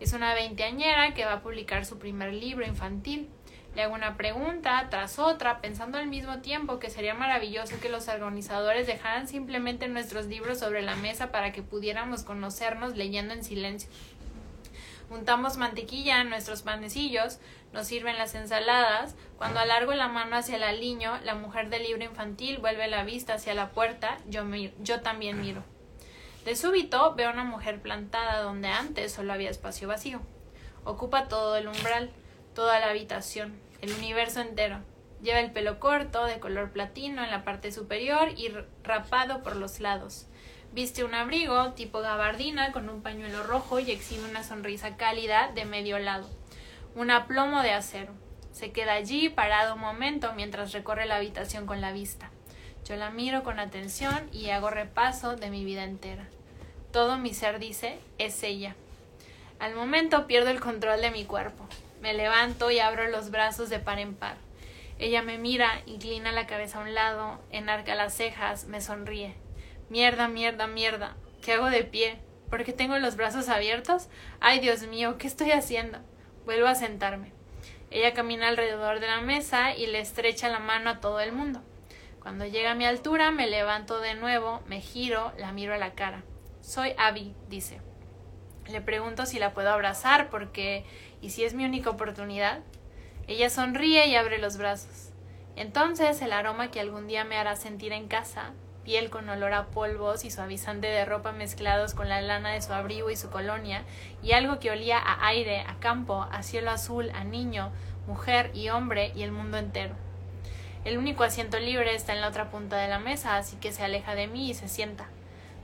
[0.00, 3.30] Es una veinteañera que va a publicar su primer libro infantil.
[3.74, 8.06] Le hago una pregunta tras otra, pensando al mismo tiempo que sería maravilloso que los
[8.08, 13.88] organizadores dejaran simplemente nuestros libros sobre la mesa para que pudiéramos conocernos leyendo en silencio.
[15.12, 17.38] Juntamos mantequilla en nuestros panecillos,
[17.74, 19.14] nos sirven las ensaladas.
[19.36, 23.34] Cuando alargo la mano hacia el aliño, la mujer del libro infantil vuelve la vista
[23.34, 24.42] hacia la puerta, yo,
[24.80, 25.64] yo también miro.
[26.46, 30.22] De súbito veo una mujer plantada donde antes solo había espacio vacío.
[30.84, 32.10] Ocupa todo el umbral,
[32.54, 34.78] toda la habitación, el universo entero.
[35.20, 38.50] Lleva el pelo corto, de color platino en la parte superior y
[38.82, 40.26] rapado por los lados.
[40.72, 45.64] Viste un abrigo tipo gabardina con un pañuelo rojo y exhibe una sonrisa cálida de
[45.64, 46.28] medio lado
[46.94, 48.12] un aplomo de acero.
[48.52, 52.30] Se queda allí parado un momento mientras recorre la habitación con la vista.
[52.84, 56.28] Yo la miro con atención y hago repaso de mi vida entera.
[56.92, 58.76] Todo mi ser dice, es ella.
[59.58, 61.66] Al momento pierdo el control de mi cuerpo.
[62.02, 64.36] Me levanto y abro los brazos de par en par.
[64.98, 69.34] Ella me mira, inclina la cabeza a un lado, enarca las cejas, me sonríe.
[69.92, 71.16] Mierda, mierda, mierda.
[71.42, 72.18] ¿Qué hago de pie?
[72.48, 74.08] ¿Por qué tengo los brazos abiertos?
[74.40, 75.98] Ay, Dios mío, ¿qué estoy haciendo?
[76.46, 77.30] Vuelvo a sentarme.
[77.90, 81.60] Ella camina alrededor de la mesa y le estrecha la mano a todo el mundo.
[82.22, 85.92] Cuando llega a mi altura, me levanto de nuevo, me giro, la miro a la
[85.92, 86.22] cara.
[86.62, 87.82] Soy Abby, dice.
[88.70, 90.86] Le pregunto si la puedo abrazar porque
[91.20, 92.60] ¿y si es mi única oportunidad?
[93.26, 95.10] Ella sonríe y abre los brazos.
[95.54, 98.54] Entonces el aroma que algún día me hará sentir en casa,
[98.84, 102.72] piel con olor a polvos y suavizante de ropa mezclados con la lana de su
[102.72, 103.84] abrigo y su colonia,
[104.22, 107.70] y algo que olía a aire, a campo, a cielo azul, a niño,
[108.06, 109.94] mujer y hombre y el mundo entero.
[110.84, 113.84] El único asiento libre está en la otra punta de la mesa, así que se
[113.84, 115.08] aleja de mí y se sienta.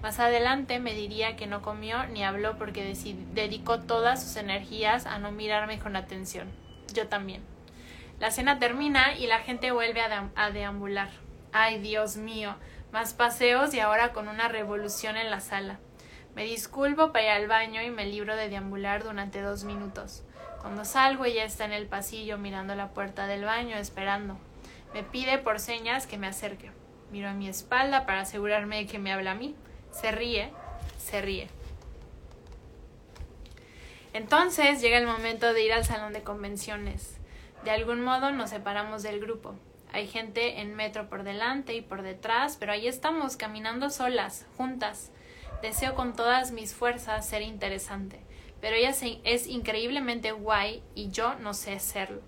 [0.02, 2.94] Más adelante me diría que no comió ni habló porque
[3.34, 6.48] dedicó todas sus energías a no mirarme con atención.
[6.94, 7.42] Yo también.
[8.20, 11.10] La cena termina y la gente vuelve a, deambular.
[11.52, 12.54] Ay, Dios mío,
[12.92, 15.78] más paseos y ahora con una revolución en la sala.
[16.34, 20.22] Me disculpo para ir al baño y me libro de deambular durante dos minutos.
[20.60, 24.38] Cuando salgo ella está en el pasillo mirando la puerta del baño esperando.
[24.94, 26.70] Me pide por señas que me acerque.
[27.10, 29.54] Miro a mi espalda para asegurarme de que me habla a mí.
[29.90, 30.52] Se ríe,
[30.98, 31.48] se ríe.
[34.12, 37.16] Entonces llega el momento de ir al salón de convenciones.
[37.64, 39.54] De algún modo nos separamos del grupo.
[39.92, 45.10] Hay gente en metro por delante y por detrás, pero ahí estamos, caminando solas, juntas.
[45.62, 48.20] Deseo con todas mis fuerzas ser interesante,
[48.60, 52.22] pero ella es increíblemente guay y yo no sé serlo.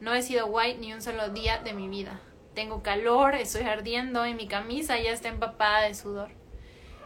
[0.00, 2.20] No he sido guay ni un solo día de mi vida.
[2.54, 6.30] Tengo calor, estoy ardiendo y mi camisa ya está empapada de sudor.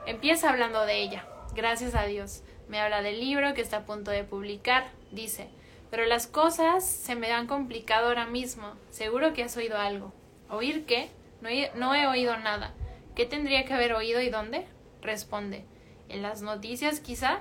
[0.07, 1.26] Empieza hablando de ella.
[1.55, 2.42] Gracias a Dios.
[2.68, 4.90] Me habla del libro que está a punto de publicar.
[5.11, 5.48] Dice,
[5.91, 8.74] pero las cosas se me han complicado ahora mismo.
[8.91, 10.12] Seguro que has oído algo.
[10.49, 11.11] ¿Oír qué?
[11.41, 12.74] No he, no he oído nada.
[13.16, 14.66] ¿Qué tendría que haber oído y dónde?
[15.03, 15.64] Responde.
[16.09, 17.41] ¿En las noticias quizá?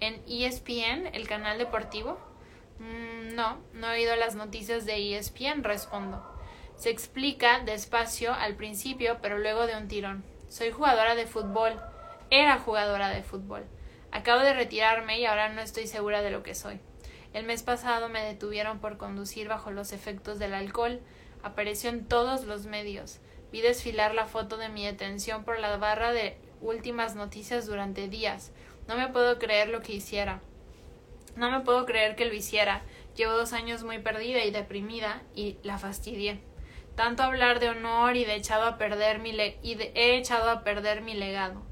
[0.00, 2.18] ¿En ESPN, el canal deportivo?
[2.78, 6.24] Mm, no, no he oído las noticias de ESPN, respondo.
[6.76, 10.24] Se explica despacio al principio, pero luego de un tirón.
[10.48, 11.80] Soy jugadora de fútbol.
[12.30, 13.64] Era jugadora de fútbol.
[14.10, 16.80] Acabo de retirarme y ahora no estoy segura de lo que soy.
[17.32, 21.00] El mes pasado me detuvieron por conducir bajo los efectos del alcohol.
[21.42, 23.20] Apareció en todos los medios.
[23.50, 28.52] Vi desfilar la foto de mi detención por la barra de últimas noticias durante días.
[28.86, 30.42] No me puedo creer lo que hiciera.
[31.34, 32.82] No me puedo creer que lo hiciera.
[33.16, 36.38] Llevo dos años muy perdida y deprimida y la fastidié.
[36.96, 40.64] Tanto hablar de honor y de echado a perder mi le y he echado a
[40.64, 41.62] perder mi legado.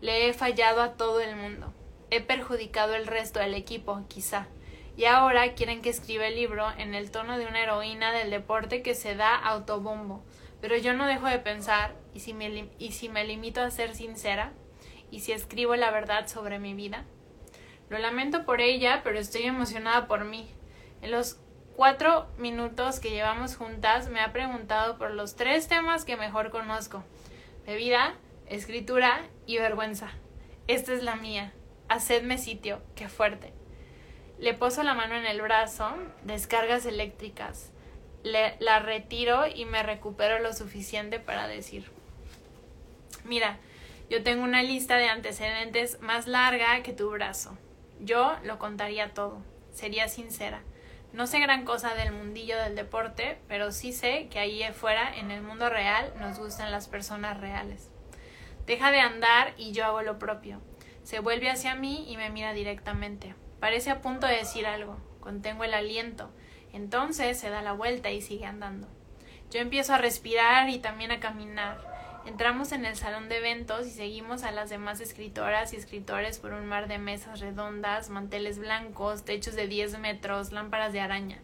[0.00, 1.74] Le he fallado a todo el mundo.
[2.10, 4.48] He perjudicado el resto del equipo, quizá
[4.96, 8.82] y ahora quieren que escriba el libro en el tono de una heroína del deporte
[8.82, 10.22] que se da autobombo.
[10.60, 13.94] Pero yo no dejo de pensar, ¿y si me, y si me limito a ser
[13.94, 14.52] sincera?
[15.10, 17.04] ¿Y si escribo la verdad sobre mi vida?
[17.88, 20.48] Lo lamento por ella, pero estoy emocionada por mí.
[21.00, 21.38] En los
[21.74, 27.02] cuatro minutos que llevamos juntas me ha preguntado por los tres temas que mejor conozco.
[27.66, 28.14] Bebida,
[28.46, 30.10] escritura y vergüenza.
[30.68, 31.52] Esta es la mía.
[31.88, 32.80] Hacedme sitio.
[32.94, 33.52] Qué fuerte.
[34.42, 35.88] Le poso la mano en el brazo,
[36.24, 37.70] descargas eléctricas.
[38.24, 41.88] Le, la retiro y me recupero lo suficiente para decir,
[43.22, 43.58] mira,
[44.10, 47.56] yo tengo una lista de antecedentes más larga que tu brazo.
[48.00, 49.40] Yo lo contaría todo,
[49.72, 50.62] sería sincera.
[51.12, 55.30] No sé gran cosa del mundillo del deporte, pero sí sé que ahí afuera, en
[55.30, 57.90] el mundo real, nos gustan las personas reales.
[58.66, 60.60] Deja de andar y yo hago lo propio.
[61.04, 63.36] Se vuelve hacia mí y me mira directamente.
[63.62, 64.96] Parece a punto de decir algo.
[65.20, 66.32] Contengo el aliento.
[66.72, 68.88] Entonces se da la vuelta y sigue andando.
[69.52, 71.78] Yo empiezo a respirar y también a caminar.
[72.26, 76.54] Entramos en el salón de eventos y seguimos a las demás escritoras y escritores por
[76.54, 81.38] un mar de mesas redondas, manteles blancos, techos de 10 metros, lámparas de araña.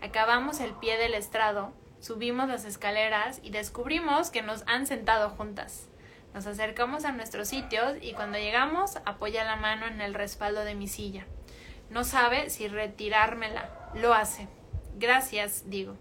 [0.00, 5.88] Acabamos el pie del estrado, subimos las escaleras y descubrimos que nos han sentado juntas.
[6.34, 10.76] Nos acercamos a nuestros sitios y cuando llegamos apoya la mano en el respaldo de
[10.76, 11.26] mi silla.
[11.90, 13.90] No sabe si retirármela.
[13.94, 14.48] Lo hace.
[14.96, 15.96] Gracias, digo.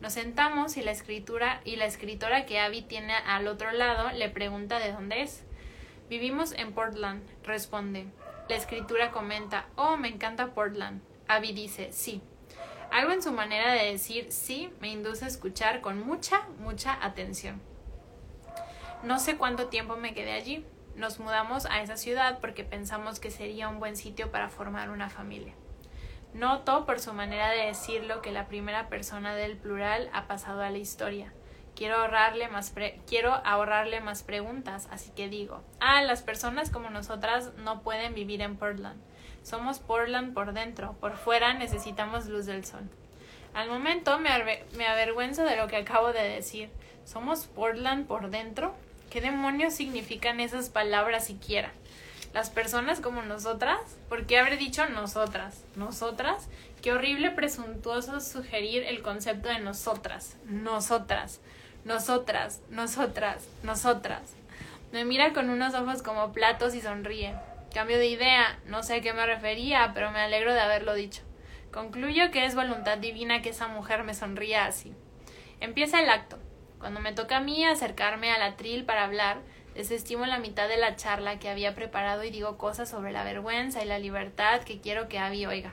[0.00, 4.28] Nos sentamos y la escritura y la escritora que Abby tiene al otro lado le
[4.28, 5.42] pregunta de dónde es.
[6.08, 8.06] Vivimos en Portland, responde.
[8.48, 11.02] La escritura comenta, oh, me encanta Portland.
[11.26, 12.22] Abby dice, sí.
[12.90, 17.60] Algo en su manera de decir sí me induce a escuchar con mucha, mucha atención.
[19.02, 20.64] No sé cuánto tiempo me quedé allí,
[20.98, 25.08] nos mudamos a esa ciudad porque pensamos que sería un buen sitio para formar una
[25.08, 25.54] familia.
[26.34, 30.70] Noto por su manera de decirlo que la primera persona del plural ha pasado a
[30.70, 31.32] la historia.
[31.74, 32.74] Quiero ahorrarle más,
[33.06, 38.42] quiero ahorrarle más preguntas, así que digo, ah, las personas como nosotras no pueden vivir
[38.42, 39.00] en Portland.
[39.44, 42.90] Somos Portland por dentro, por fuera necesitamos luz del sol.
[43.54, 44.30] Al momento me,
[44.76, 46.70] me avergüenzo de lo que acabo de decir.
[47.04, 48.74] ¿Somos Portland por dentro?
[49.10, 51.72] ¿Qué demonios significan esas palabras siquiera?
[52.34, 55.64] las personas como nosotras, ¿por qué habré dicho nosotras?
[55.76, 56.48] ¿Nosotras?
[56.82, 61.40] Qué horrible presuntuoso sugerir el concepto de nosotras, nosotras,
[61.84, 64.34] nosotras, nosotras, nosotras.
[64.92, 67.34] Me mira con unos ojos como platos y sonríe.
[67.74, 71.22] Cambio de idea, no sé a qué me refería, pero me alegro de haberlo dicho.
[71.72, 74.94] Concluyo que es voluntad divina que esa mujer me sonría así.
[75.60, 76.38] Empieza el acto.
[76.78, 79.42] Cuando me toca a mí acercarme al atril para hablar,
[79.78, 83.80] Desestimo la mitad de la charla que había preparado y digo cosas sobre la vergüenza
[83.80, 85.72] y la libertad que quiero que Abby oiga.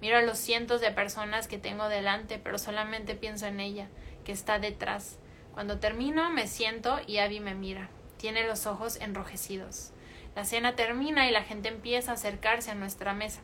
[0.00, 3.86] Miro a los cientos de personas que tengo delante, pero solamente pienso en ella,
[4.24, 5.20] que está detrás.
[5.54, 7.88] Cuando termino, me siento y Abby me mira.
[8.16, 9.92] Tiene los ojos enrojecidos.
[10.34, 13.42] La cena termina y la gente empieza a acercarse a nuestra mesa.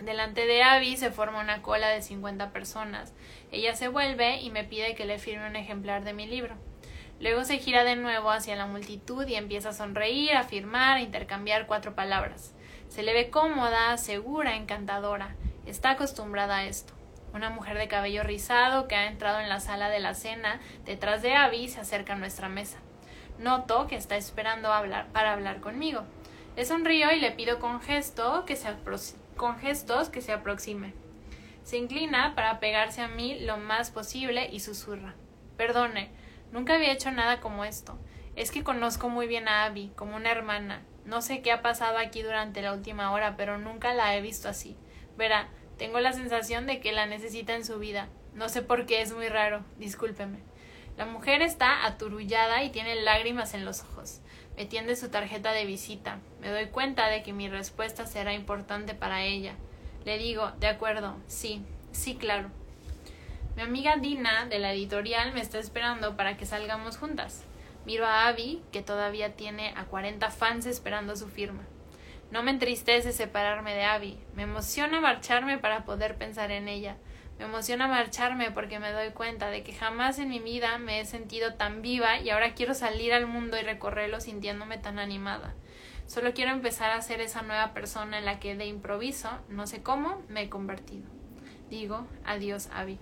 [0.00, 3.12] Delante de Abby se forma una cola de cincuenta personas.
[3.50, 6.54] Ella se vuelve y me pide que le firme un ejemplar de mi libro.
[7.18, 11.02] Luego se gira de nuevo hacia la multitud y empieza a sonreír, a afirmar, a
[11.02, 12.54] intercambiar cuatro palabras.
[12.88, 15.34] Se le ve cómoda, segura, encantadora.
[15.66, 16.92] Está acostumbrada a esto.
[17.34, 21.22] Una mujer de cabello rizado que ha entrado en la sala de la cena detrás
[21.22, 22.78] de Abby se acerca a nuestra mesa.
[23.40, 26.04] Noto que está esperando hablar para hablar conmigo.
[26.56, 28.68] Le sonrío y le pido con, gesto que se
[29.38, 30.92] con gestos que se aproxime.
[31.64, 35.14] Se inclina para pegarse a mí lo más posible y susurra.
[35.56, 36.10] Perdone,
[36.52, 37.98] Nunca había hecho nada como esto.
[38.36, 40.82] Es que conozco muy bien a Abby, como una hermana.
[41.04, 44.48] No sé qué ha pasado aquí durante la última hora, pero nunca la he visto
[44.48, 44.76] así.
[45.16, 48.08] Verá, tengo la sensación de que la necesita en su vida.
[48.34, 49.64] No sé por qué es muy raro.
[49.78, 50.38] Discúlpeme.
[50.96, 54.20] La mujer está aturullada y tiene lágrimas en los ojos.
[54.58, 56.18] Me tiende su tarjeta de visita.
[56.40, 59.54] Me doy cuenta de que mi respuesta será importante para ella.
[60.04, 62.50] Le digo, de acuerdo, sí, sí, claro.
[63.54, 67.44] Mi amiga Dina de la editorial me está esperando para que salgamos juntas.
[67.86, 71.62] Miro a Abby, que todavía tiene a 40 fans esperando su firma.
[72.32, 74.18] No me entristece separarme de Abby.
[74.34, 76.96] Me emociona marcharme para poder pensar en ella.
[77.38, 81.04] Me emociona marcharme porque me doy cuenta de que jamás en mi vida me he
[81.04, 85.54] sentido tan viva y ahora quiero salir al mundo y recorrerlo sintiéndome tan animada.
[86.06, 89.82] Solo quiero empezar a ser esa nueva persona en la que de improviso, no sé
[89.82, 91.06] cómo, me he convertido.
[91.70, 92.98] Digo, adiós, Abby.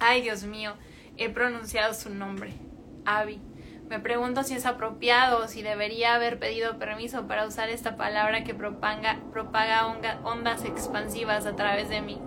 [0.00, 0.74] Ay, Dios mío,
[1.16, 2.54] he pronunciado su nombre.
[3.04, 3.40] Abby.
[3.88, 8.42] Me pregunto si es apropiado o si debería haber pedido permiso para usar esta palabra
[8.42, 9.20] que propaga,
[10.24, 12.20] ondas expansivas a través de mí.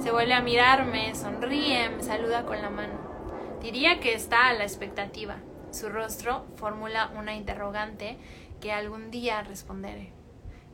[0.00, 3.58] Se vuelve a mirarme, sonríe, me saluda con la mano.
[3.60, 5.36] Diría que está a la expectativa.
[5.72, 8.16] Su rostro formula una interrogante
[8.62, 10.12] que algún día responderé.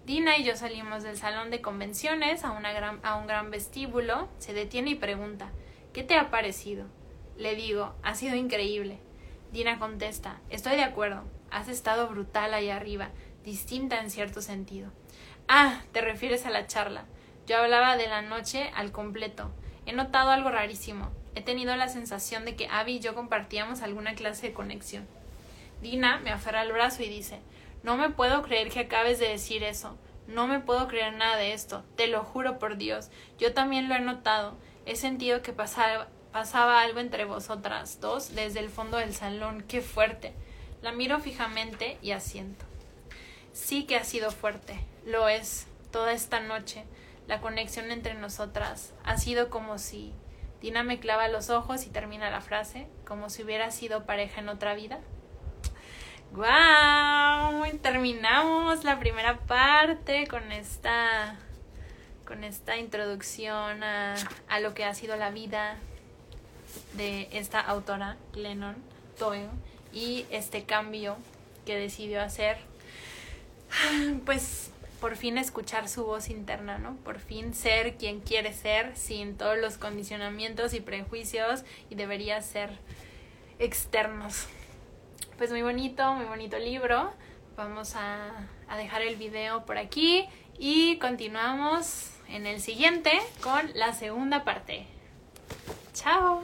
[0.05, 4.29] Dina y yo salimos del salón de convenciones a, un gran vestíbulo.
[4.39, 5.51] Se detiene y pregunta
[5.93, 6.87] ¿Qué te ha parecido?
[7.37, 9.01] Le digo, ha sido increíble.
[9.51, 13.11] Dina contesta, estoy de acuerdo, has estado brutal ahí arriba,
[13.43, 14.93] distinta en cierto sentido.
[15.49, 17.07] Ah, te refieres a la charla.
[17.47, 19.51] Yo hablaba de la noche al completo.
[19.87, 21.11] He notado algo rarísimo.
[21.37, 25.07] He tenido la sensación de que Abby y yo compartíamos alguna clase de conexión.
[25.81, 27.41] Dina me aferra el brazo y dice,
[27.83, 29.97] no me puedo creer que acabes de decir eso.
[30.27, 31.85] No me puedo creer nada de esto.
[31.95, 33.11] Te lo juro por Dios.
[33.39, 34.57] Yo también lo he notado.
[34.85, 39.63] He sentido que pasaba, pasaba algo entre vosotras dos desde el fondo del salón.
[39.69, 40.35] ¡Qué fuerte!
[40.83, 42.65] La miro fijamente y asiento.
[43.53, 44.81] Sí que ha sido fuerte.
[45.05, 45.69] Lo es.
[45.93, 46.85] Toda esta noche.
[47.27, 50.13] La conexión entre nosotras ha sido como si.
[50.61, 54.49] Dina me clava los ojos y termina la frase, como si hubiera sido pareja en
[54.49, 55.01] otra vida.
[56.33, 57.65] ¡Guau!
[57.83, 61.37] Terminamos la primera parte con esta
[62.27, 64.17] con esta introducción a,
[64.61, 65.77] lo que ha sido la vida
[66.95, 68.75] de esta autora, Lennon
[69.19, 69.49] Doyle,
[69.93, 71.17] y este cambio
[71.65, 72.59] que decidió hacer,
[74.27, 76.97] pues por fin escuchar su voz interna, ¿no?
[76.97, 82.71] Por fin ser quien quiere ser sin todos los condicionamientos y prejuicios y debería ser
[83.59, 84.47] externos.
[85.39, 87.13] Pues muy bonito, muy bonito libro.
[87.57, 90.27] Vamos a, a dejar el video por aquí
[90.59, 94.87] y continuamos en el siguiente con la segunda parte.
[95.95, 96.43] Chao.